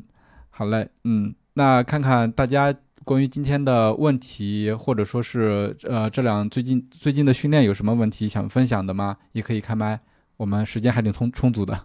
[0.52, 2.72] 好嘞，嗯，那看看大家
[3.04, 9.18] 关于今天的问题，或者说是呃这两最近最近的训练有什么问题想分享的吗？
[9.32, 10.00] 也可以开麦，
[10.38, 11.84] 我们时间还挺充充足的。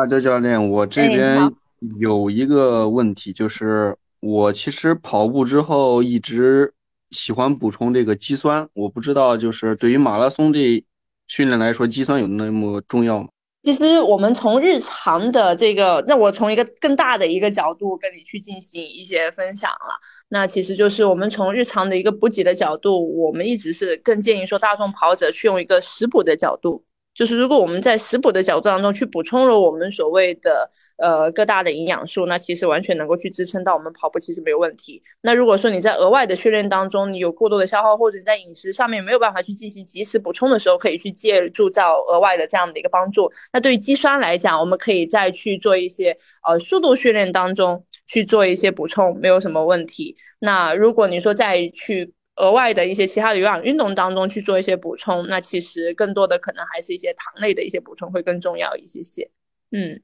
[0.00, 1.52] 阿周教练，我这哎边
[1.98, 6.72] 有一个问题，就是我其实跑步之后一直
[7.10, 10.82] 喜欢补充这个肌酸，我不知道就是对于马拉松这
[11.28, 13.28] 训练来说，肌酸有那么重要吗？
[13.62, 20.00] 其实我们从日常的这个，那我从一个更大的一个角度跟你去进行一些分享了。
[20.30, 26.82] 那其实就是我们从日常的一个补给的角度，我们一直是更建议说大众跑者去用一个食补的角度。
[27.20, 35.02] 就是如果我们在食补的角度当中去补充了我们所谓的呃各大的营养素，那其实完全能够去支撑到我们跑步，其实没有问题。
[35.20, 43.30] 那如果说你在额外的训练当中，你有过多的消耗，或者你在饮食上面没有办法去进行及时补充的时候，可以去借助到额外的这样的一个帮助。
[43.52, 46.16] 那对于肌酸来讲，我们可以再去做一些
[46.48, 50.16] 呃速度训练当中去做一些补充，没有什么问题。
[50.38, 59.30] 那如果你说再去额外的一些其他的有氧运动当中去做一些补充，那其实更多的可能还是一些糖类的一些补充会更重要一些些。
[59.70, 60.02] 嗯，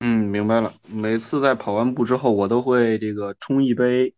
[0.00, 0.74] 嗯，明白了。
[0.86, 4.14] 每次在跑完步之后，我都会这个冲一杯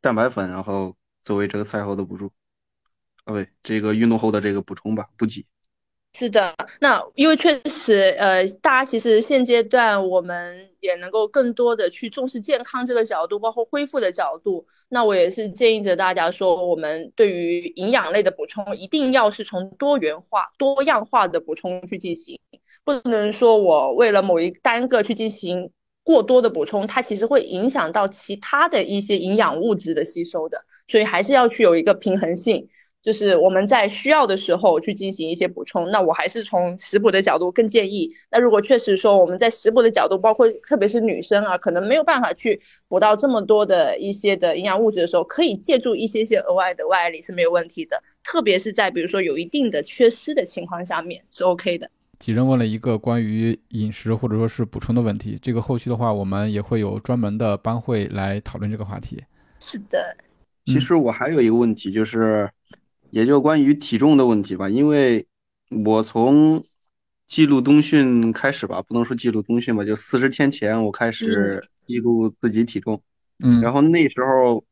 [0.00, 2.32] 蛋白粉，然后作为这个赛后的补助，
[3.24, 5.46] 啊，不对，这个运动后的这个补充吧，补给。
[6.12, 14.66] 是的，那因为确实，呃，大家其实现阶段我们也能够更多的去重视健康这个角度，包括恢复的角度。
[14.90, 22.38] 那我也是建议着大家说，我们对于营养类的补充，一定要是从多元化、多样化的补充去进行，
[22.84, 25.70] 不能说我为了某一单个去进行
[26.02, 30.58] 过多的补充，它其实会影响到其他的一些营养物质的吸收的，
[30.88, 32.68] 所以还是要去有一个平衡性。
[33.02, 35.90] 就是我们在需要的时候去进行一些补充。
[35.90, 38.10] 那我还是从食补的角度更建议。
[38.30, 48.02] 那如果确实说我们在食补的角度，包括特别是女生啊，可能没有办法去补到这么多的一些的营养物质的时候，可以借助一些些额外的外力是没有问题的。
[48.22, 51.90] 特别是在比如说有一定的缺失的情况下面是 OK 的。
[52.18, 59.18] 几人问了一个关于饮食或者说是补充的问题，这个后续的话我们也会有专门的班会来讨论这个话题。
[59.58, 60.14] 是的，
[60.66, 62.46] 其实我还有一个问题，就是
[63.10, 65.26] 也就关于体重的问题吧，因为
[65.84, 66.64] 我从
[67.26, 73.02] 记录冬训开始吧，不能说记录冬训吧，就四十天前我开始记录自己体重，
[73.44, 74.64] 嗯，然后那时候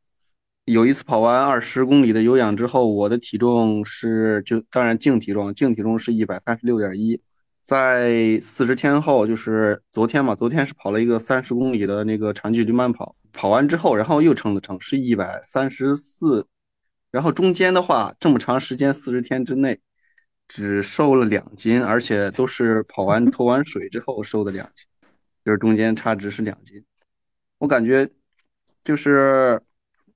[0.65, 7.21] 有一次跑完二十公里的有氧之后，我的体重是就当然净体重，净体重是一百三十六点一，
[7.63, 16.45] 在四十天后，就是昨天嘛，昨天是跑了一个三十公里的那个长距离慢跑，跑完之后，然后又称了称，是一百三十四，
[17.11, 19.79] 然后中间的话，这么长时间四十天之内，
[20.47, 24.85] 只瘦了两斤，而且都是跑完 脱完水之后瘦的两斤，
[25.43, 26.83] 就是中间差值是两斤，
[27.57, 28.09] 我感觉
[28.83, 29.61] 就是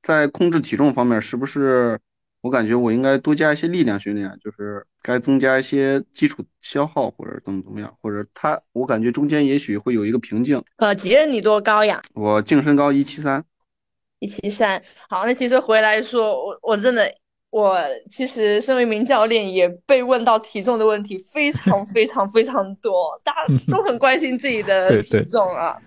[0.02, 2.00] 在控制体重方面，是不是？
[2.42, 10.62] 我感觉我应该多加一些力量训练，就是该增加一些基础消耗，或者怎么怎么样，或者他，我感觉中间也许会有一个瓶颈。
[10.76, 12.02] 呃，几任你多高呀？
[12.14, 13.46] 我净身高一七三，
[14.24, 14.82] 一七三。
[15.10, 17.14] 好，那其实回来说，我我真的，
[17.50, 17.78] 我
[18.10, 25.78] 其实身为一名教练，也被问到体重的问题非常非常非常多，大家都很关心自己的 体重啊。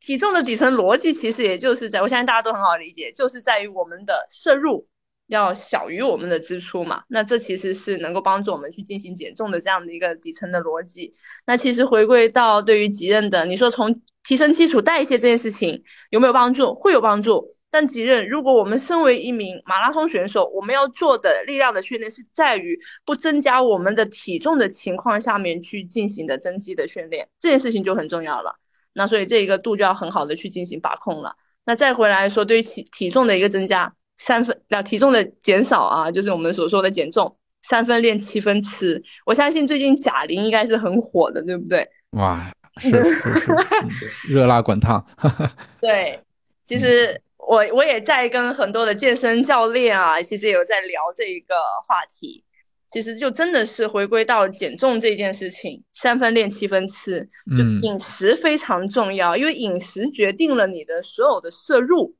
[0.00, 4.86] 体重的底层逻辑其实也就是在，我相信大家都很好理解，就是在于我们的摄入。
[5.28, 7.02] 要小于我们的支出嘛？
[7.08, 11.12] 那这其实是能够帮助我们去进行减重的这样的一个底层的逻辑。
[11.48, 16.72] 那其实回归到对于极任的，你说从提升基础代谢这件事情有没有帮助？
[16.76, 17.55] 会有帮助。
[17.76, 28.56] 但极刃，如果我们身为一名马拉松选手，我们要做的力量的训练是在于不增加我们的体重的情况下面去进行的增肌的训练，这件事情就很重要了。
[28.94, 31.36] 那所以这一个度就要很好的去进行把控了。
[31.66, 33.94] 那再回来说，对于体体重的一个增加。
[34.16, 39.02] 三分那，体重的减少啊，就是我们所说的减重，三分练七分吃。
[39.26, 41.86] 我相信最近贾玲应该是很火的，对不对？
[42.12, 42.50] 哇，
[42.80, 45.04] 是是是，热辣滚烫。
[45.82, 46.18] 对，
[46.64, 51.54] 其实我我也在跟很多的健身教练啊，其实有在聊这一个
[51.86, 52.42] 话题。
[52.88, 62.14] 其实就真的是回归到减重这件事情，三分练七分吃，就饮食非常重要，因为饮食决定了你的所有的摄入。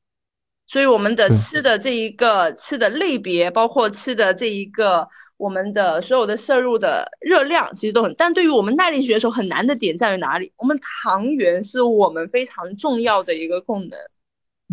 [0.67, 5.07] 所以我们的吃的这一个吃的类别，包括吃的这一个
[5.37, 8.13] 我们的所有的摄入的热量，其实都很。
[8.17, 10.51] 但对于我们耐力选手很难的点在于哪里？
[10.57, 13.97] 我们糖原是我们非常重要的一个功能。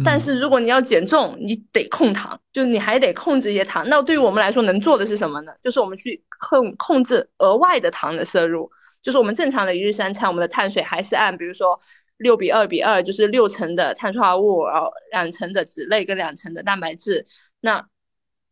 [0.02, 3.86] 但是如果你要减重，你得控糖，就是你还得控制一些糖。
[3.88, 5.52] 那对于我们来说，能做的是什么呢？
[5.62, 8.70] 就是我们去控控制额外的糖的摄入，
[9.02, 11.78] 就是我们正常的一日三餐，我们的碳水还是按比如说。
[12.18, 17.26] 六比二比二就是六成的碳水化合物，然后两成的脂类跟两成的蛋白质。
[17.60, 17.84] 那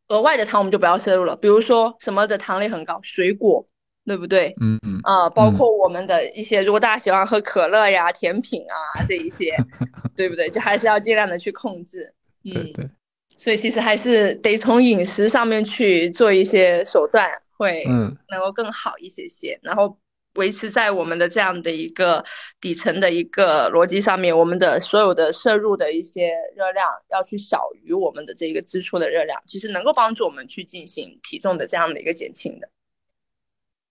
[0.08, 3.64] 额外的糖我们就不要摄入了，比如说什么的糖类很高，水果，
[4.04, 4.52] 对不对？
[4.60, 9.56] 嗯嗯啊、包括我们的一些，如果大家喜欢喝可乐呀、甜品啊这一些，
[10.14, 10.50] 对不对？
[10.50, 12.12] 就还是要尽量的去控制。
[12.44, 12.90] 嗯，对对，
[13.36, 19.96] 所以其实还是得从饮食上面去做一些手段，会嗯能够更好一些些，然后
[20.34, 22.24] 维持在我们的这样的一个
[22.60, 32.68] 底层的一个逻辑上面，我们的所有的摄入的一些热量要去小于我们的这个支出的热量，其实能够帮助我们去进行体重的这样的一个减轻的。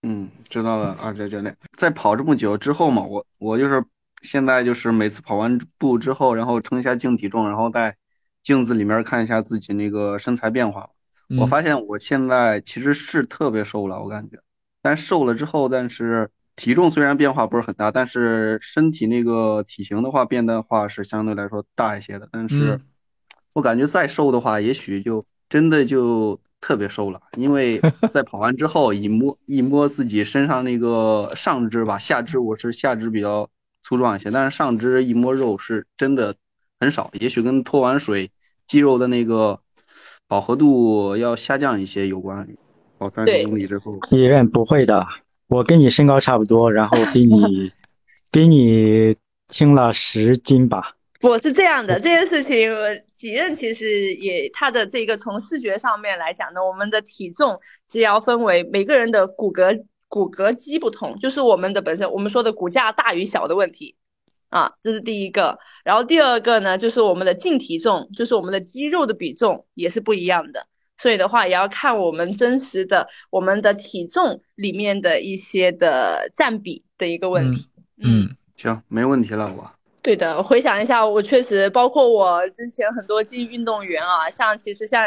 [0.02, 1.56] 嗯，知道了，二姐教练。
[1.78, 3.82] 在跑这么久之后嘛，我我就是
[4.22, 7.96] 现在就是每次跑完步之后，然后称一下净体重，然后在
[8.42, 10.90] 镜子里面看一下自己那个身材变化。
[11.36, 11.48] 我嗯。
[11.48, 14.38] 发现我现在其实是特别瘦了，我感觉，
[14.80, 22.80] 但瘦了之后，但是体重虽然变化不是很大，但是身体那个体型的话变的话是相对来说大一些的，但是嗯。
[23.54, 27.80] 我感觉再瘦的话，也许就真的就特别瘦了，因为
[28.14, 33.50] 在跑完之后一摸一摸自己身上那个上肢吧，下肢我是下肢比较
[33.82, 36.36] 粗壮一些，但是上肢一摸肉是真的
[36.80, 38.30] 很少，也许跟脱完水
[38.66, 39.60] 肌肉的那个
[40.28, 42.48] 饱和度要下降一些有关。
[42.98, 45.04] 跑三对十公里之后，别人不会的，
[45.48, 47.72] 我跟你身高差不多，然后比你
[48.30, 49.16] 比你
[49.48, 50.94] 轻了十斤吧。
[51.20, 57.58] 我是这样的，这件事情，呃几任其实也他的这个从视觉上面来讲呢，我们的体重
[57.88, 63.96] 只要分为每个人的骨骼骨骼肌不同，就是我们的本身我们说的骨架大与小的问题
[64.50, 65.58] 啊，这是第一个。
[65.84, 70.66] 然后第二个呢，就是我们的净体重，就是我们的肌肉的比重也是不一样的。
[70.98, 77.66] 所以的话，也要看我们真实的我们的体重里面的一些的占比的一个问题。
[78.04, 79.70] 嗯行，没问题了，我。
[80.02, 85.02] 对的，回想一下，我确实包括我之前很多竞技运动员啊，像其实像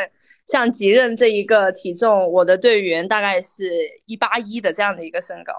[0.48, 3.70] 像吉任这一个体重，我的队员大概是
[4.06, 5.54] 一八一的这样的一个身高，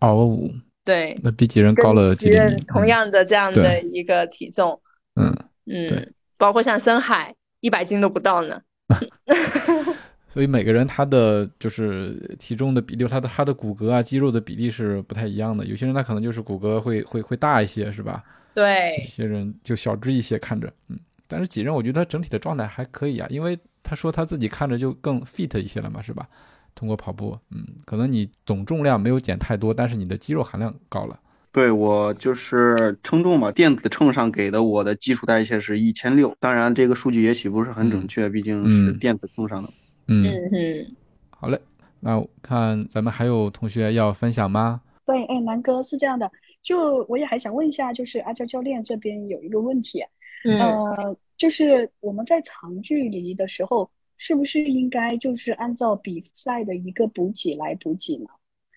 [0.00, 0.38] 哦，
[0.84, 4.80] 对，那比几任高了几吉任同样的这样的一个体重，
[5.14, 8.60] 嗯，对嗯，包括像深海一百斤都不到呢
[10.28, 15.64] 所以每个人他的就是体重的比例，他的他的骨骼啊、肌肉的比例是不太一样的。
[15.64, 18.22] 有些人他可能就是骨骼会会会大一些，是吧？
[18.54, 20.98] 对有对，些人就小只一些，看着，嗯。
[21.26, 23.58] 但是几任我觉得他整体的状态还可以啊，因为
[23.88, 26.28] 他说他自己看着就更 fit 一些了嘛，是吧？
[26.74, 31.18] 通过跑步，嗯，可能你总重量没有减太多，但是你的肌肉含量高了。
[31.50, 39.70] 对我就是称重嘛，电子秤上给的我的基础代谢是一千六，当然这个数据也许不是很准确，毕竟是嗯电子秤上的。
[40.06, 40.96] 嗯，嗯哼，
[41.30, 41.58] 好嘞，
[42.00, 44.82] 那我看咱们还有同学要分享吗？
[45.06, 46.30] 对，哎，南哥是这样的，
[46.62, 50.04] 就我也还想问一下，就是阿娇教练这边有一个问题，
[50.44, 58.26] 嗯呃，就是我们在长距离的时候，是不是应该就是按照比赛的一个补给来补给呢？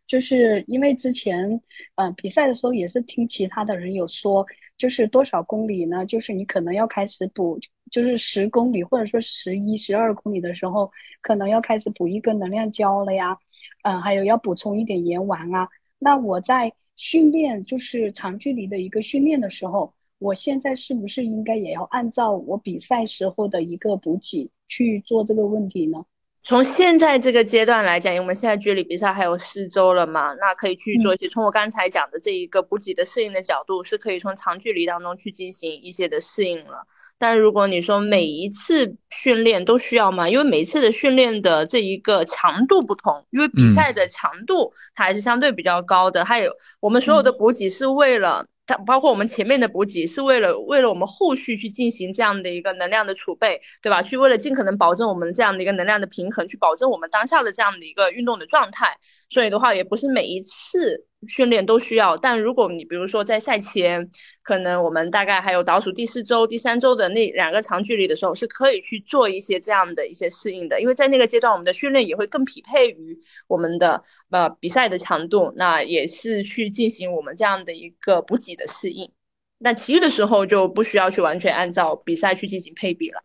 [0.07, 1.61] 就是因为之前，
[1.95, 4.45] 呃，比赛的时候也是听其他的人有说，
[4.77, 6.05] 就是多少公里呢？
[6.05, 7.59] 就是你可能要开始补，
[7.89, 10.91] 就是十公里或者说十一、十二公里的时候，
[11.21, 13.37] 可能要开始补一个能量胶了呀，
[13.83, 15.69] 嗯、还有要补充一点盐丸啊。
[15.97, 25.97] 那我在训练，就是长距离的一个训练的时候，我现在是不是应该也要按照我比赛时候的一个补给去做这个问题呢？
[26.43, 36.85] 从现在这个阶段来讲，因为我们现在距离比赛还有四周了嘛，那可以去做一些，从我刚才讲的这一个补给的适应的角度，是可以从长距离当中去进行一些的适应了。
[37.17, 40.29] 但如果你说每一次训练都需要吗？
[40.29, 48.45] 因为每一次的训练的这一个强度不同，因为比赛的强度它还是相对比较高的，还有我们所有的补给是为了。
[48.85, 54.01] 包括我们前面的补给是为了为了我们后续去进行这样的一个能量的储备，对吧？
[54.01, 58.97] 去为了尽可能保证我们这样的一个能量的平衡，去保证我们当下的这样的一个运动的状态。
[59.29, 62.15] 所以的话，也不是每一次训练都需要。
[62.17, 64.09] 但如果你比如说在赛前，
[64.43, 79.11] 可能我们大概还有倒数第四周、第三周的那两个长距离的时候，是可以去做一些这样的一些适应的，因为在那个阶段，我们的训练也会更匹配于我们的呃比赛的强度，那也是去进行我们这样的一个补给的适应。
[79.59, 83.23] 那其余的时候就不需要去完全按照比赛去进行配比了。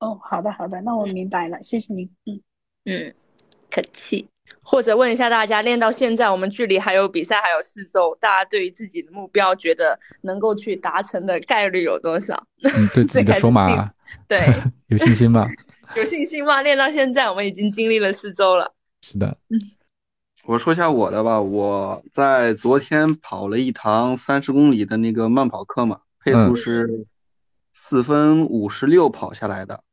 [0.00, 2.10] 哦，好的好的，那我明白了，谢谢您。
[2.24, 2.42] 嗯，
[2.86, 3.14] 嗯，
[3.70, 4.26] 客气。
[4.62, 12.46] 或者问一下大家，练到现在，我们距离还有比赛还有四周，大家对于自己的目标，觉得能够去达成的概率有多少？
[12.62, 13.66] 嗯，对自己的 手码
[14.28, 14.52] 对
[14.88, 15.46] 有信心吗？
[15.96, 16.62] 有信心吗？
[16.62, 18.74] 练到现在，我们已经经历了四周了。
[19.02, 19.58] 是的，嗯
[20.44, 27.06] 我说一下我的吧，我在昨天跑了一堂三十公里的那个慢跑课嘛，配速是
[27.72, 29.84] 四分五十六跑下来的。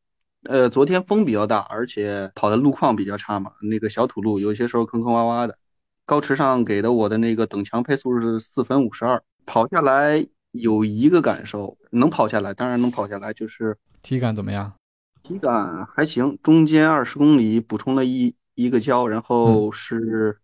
[0.43, 5.57] 呃，昨天风比较大，而且跑的路况比较差嘛，那个小土路有些时候坑坑洼洼的。
[6.05, 14.73] 高驰上给的我的那个等强配速是四分五十二，跑下来有一个感受，能跑下来，当然能跑下来，就是体感怎么样？
[15.21, 20.37] 体感还行，中间二十公里补充了一一个胶，然嗯后是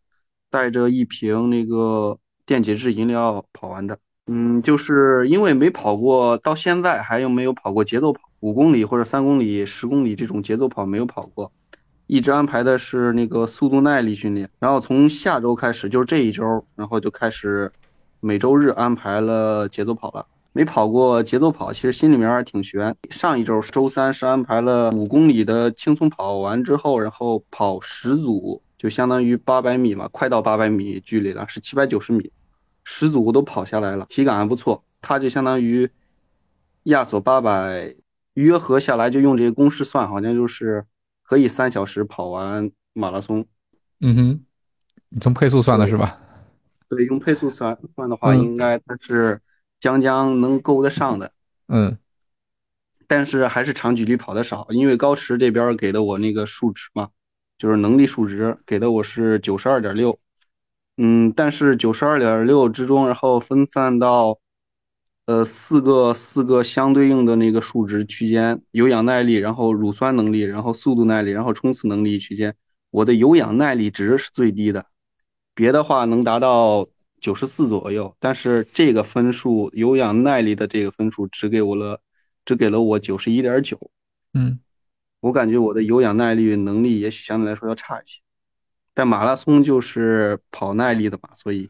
[0.50, 3.98] 带着一瓶那个电解质饮料跑完的。
[4.28, 11.52] 嗯，就是因为没跑过，到现在还有没有跑过节奏跑，五公里或者三公里、十公里这种节奏跑没有跑过，
[12.08, 14.50] 一直安排的是那个速度耐力训练。
[14.60, 17.72] 然后从下周开始，就是这一周，然后就开始
[18.22, 20.26] 每周日安排了节奏跑了。
[20.56, 22.96] 没跑过节奏跑，其实心里面还挺悬。
[23.10, 32.32] 上一周周三是安排了五公里的轻松跑完之后，然后跑十组，就相当于八百米嘛，快到八百米距离了，是七百九十米，
[32.84, 34.84] 十组都跑下来了，体感还不错。
[35.02, 35.90] 它就相当于
[36.84, 37.96] 亚索八百，
[38.34, 40.86] 约合下来就用这个公式算，好像就是
[41.24, 43.46] 可以三小时跑完马拉松。
[44.00, 44.46] 嗯哼，
[45.10, 46.20] 你从配速算的是吧？
[46.90, 49.42] 对，用配速算算的话，嗯应该它是
[49.80, 51.32] 将将能够得上的。
[51.68, 51.98] 嗯
[53.08, 57.10] 但是还是长距离跑的少，因为高驰这边给的我那个数值嘛，
[57.58, 60.18] 就是能力数值给的我是九十二点六，
[60.98, 64.40] 嗯，但是九十二点六之中，然后分散到
[65.26, 72.56] 呃四个四个相对应的那个数值区间，有氧耐力，然后乳酸能力，然后速度耐力，然后冲刺能力区间，
[72.92, 74.86] 我的有氧耐力值是最低的，
[75.54, 76.88] 别的话能达到
[77.20, 82.00] 九十四左右，但是这个分数有氧耐力的这个分数只给我了。
[82.46, 83.80] 只给了我九十一点九，
[84.34, 84.60] 嗯
[85.22, 88.20] 我感觉我的有氧耐力能力也许相对来说要差一些，
[88.94, 91.70] 但马拉松就是跑耐力的嘛，所以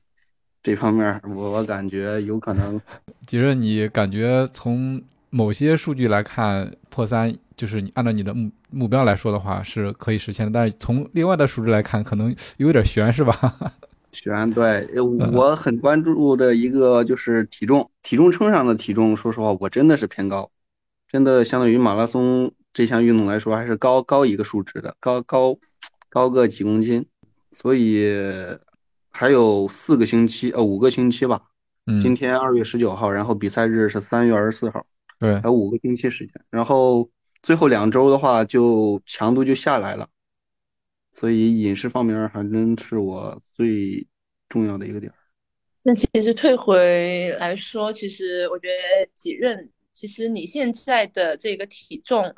[0.62, 2.80] 这方面我感觉有可能。
[3.28, 13.34] 其实你感觉从某些数据来看，破三就是你按照你的目目标来说的话是可以实现的，但是从另外的数值来看，可能有点悬，是吧？
[14.12, 20.52] 悬对，我很关注的一个就是体重，体重秤上的体重，说实话我真的是偏高。
[21.12, 25.58] 真的相对于马拉松这项运动来说，还是高高一个数值的，高高
[26.10, 27.08] 高个几公斤，
[27.54, 28.06] 所以
[29.12, 31.44] 还有四个星期，呃，五个星期吧。
[31.86, 34.86] 嗯，今天二月十九号，然后比赛日是三月二十四号，
[35.20, 36.34] 对，还有五个星期时间。
[36.50, 37.10] 然后
[37.42, 40.10] 最后两周的话，就强度就下来了，
[41.12, 44.08] 所以饮食方面还真是我最
[44.50, 45.16] 重要的一个点儿。
[45.84, 49.70] 那其实退回来说，其实我觉得几任。
[49.92, 52.34] 其实你现在的这个体重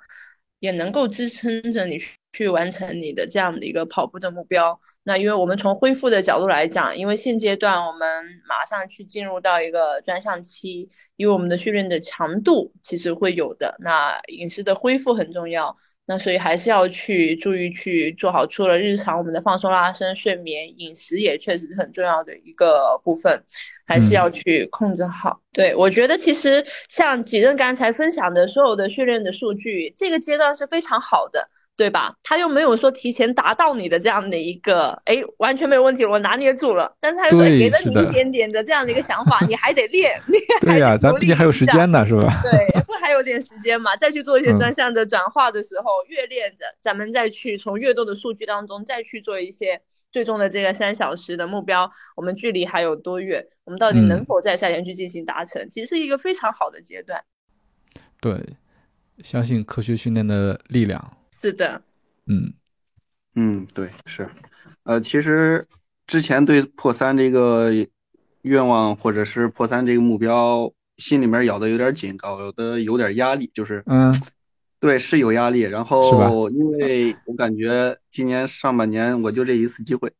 [0.60, 2.18] 也能够支撑着你去
[2.50, 4.80] 完成你的这样的一个跑步的目标。
[5.04, 15.76] 那因为我们从恢复的角度来讲，因为现阶段我们马上去进入到一个专项期，因为我们的训练的强度其实会有的，那饮食的恢复很重要。
[16.08, 23.44] 那所以还是要去注意去做好，除了日常我们的放松、拉伸、睡眠，饮食也确实是很重要的一个部分，
[23.88, 25.42] 还是要去控制好。
[25.52, 31.50] 对我觉得，其实像几任刚才分享的所有的训练的数据，这个阶段是非常好的。
[31.78, 32.16] 对吧？
[32.24, 36.96] 他又没有说提前达到你的这样的一个，哎，完全没有问题，我拿捏住了。
[37.02, 42.42] 但是他又说给了你一点点的这样的一个想法，你还得练，你对呀、啊，咱毕竟还有时间呢，是吧？
[42.42, 43.94] 对，不还有点时间嘛？
[43.98, 53.46] 再去做一些专项的转化的时候，嗯、越练着，咱们再去从越多的数据当中再去做一些最终的这个三小时的目标，我们距离还有多远？
[53.66, 55.62] 我们到底能否在赛前去进行达成？
[55.62, 57.22] 嗯、其实是一个非常好的阶段。
[58.22, 58.42] 对，
[59.22, 61.18] 相信科学训练的力量。
[61.46, 61.84] 是的，
[62.26, 62.54] 嗯
[63.36, 64.28] 嗯，对，是，
[64.82, 65.68] 呃，其实
[66.08, 67.72] 之前对破三这个
[68.42, 74.12] 愿望或者是破三这个目标，心里面咬的有点紧，搞得有点压力，就是，嗯，
[74.80, 75.60] 对，是有压力。
[75.60, 80.12] 然后，因为我感觉今年上半年我就这一次机会，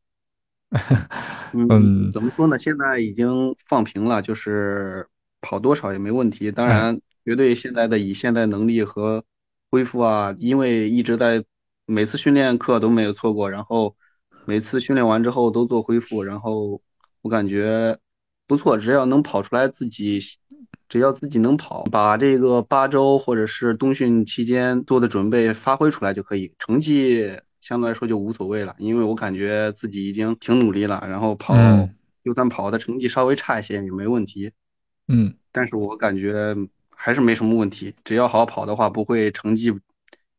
[1.52, 2.56] 嗯，怎么说呢？
[2.60, 5.08] 现在已经放平了，就是
[5.40, 6.52] 跑多少也没问题。
[6.52, 9.24] 当然，绝对现在的以现在能力和
[9.70, 11.44] 恢复啊，因为一直在
[11.84, 13.96] 每次训练课都没有错过，然后
[14.44, 16.80] 每次训练完之后都做恢复，然后
[17.22, 17.98] 我感觉
[18.46, 20.20] 不错，只要能跑出来自己，
[20.88, 31.94] 只要自己能跑，把这个八周或者是冬训期间做的准备发挥出来就可以，成绩相对来说就无所谓了，因为我感觉自己已经挺努力了，然后跑、嗯、
[32.24, 34.52] 就算跑的成绩稍微差一些也没问题，
[35.08, 36.54] 嗯，但是我感觉。
[36.96, 39.72] 还是没什么问题，只要好好跑的话，不会成绩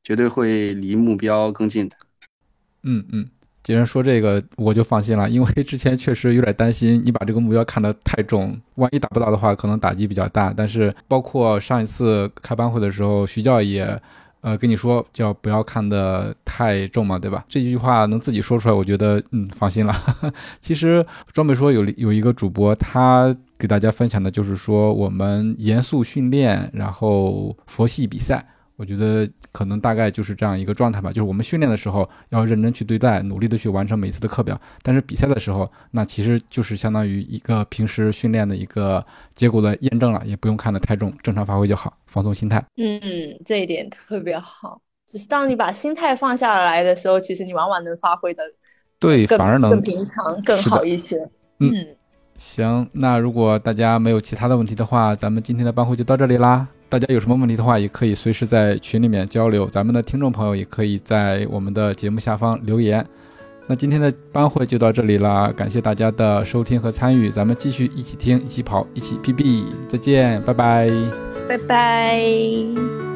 [0.04, 1.96] 绝对会离目标更近的。
[2.84, 3.30] 嗯嗯，
[3.64, 10.54] 既然说这个，我就放心了，因为之前确实有点担心你把这个目标看得太重，万一达不到的话，可能打击比较大。
[10.56, 14.02] 但是包括上一次开班会的时候，徐教也
[14.48, 17.44] 呃跟你说叫不要看得太重嘛，对吧？
[17.50, 19.94] 这句话能自己说出来，我觉得嗯放心了。
[20.62, 28.48] 其实装备说有有一个主播，他给大家分享的就是说我们严肃训练，然后佛系比赛。
[28.78, 39.04] 我觉得可能大概就是这样一个状态吧，就是我们训练的时候要认真去对待，努力的去完成每次的课表，但是比赛的时候，那其实就是相当于一个平时训练的一个
[39.34, 42.64] 结果的验证了，也不用看得太重，正常发挥就好，放松心态。
[42.78, 43.02] 嗯，
[43.44, 48.44] 这一点特别好，就是当你把心态放下来的时候，其实你往往能发挥的
[49.00, 51.18] 对，反而能更平常更好一些。
[51.58, 51.74] 嗯，
[52.36, 56.68] 行，那如果大家没有其他的问题的话，咱们今天的班会就到这里啦。
[56.90, 59.68] 大家有什么问题的话，也可以随时在群里面交流。
[59.68, 63.06] 咱们的听众朋友也可以在我们的节目下方留言。
[63.68, 70.90] 那今天的班会就到这里了，感谢大家的收听和参与，咱们继续一起听，一起跑，一起 PB，再见，拜拜，
[71.50, 73.07] 拜拜。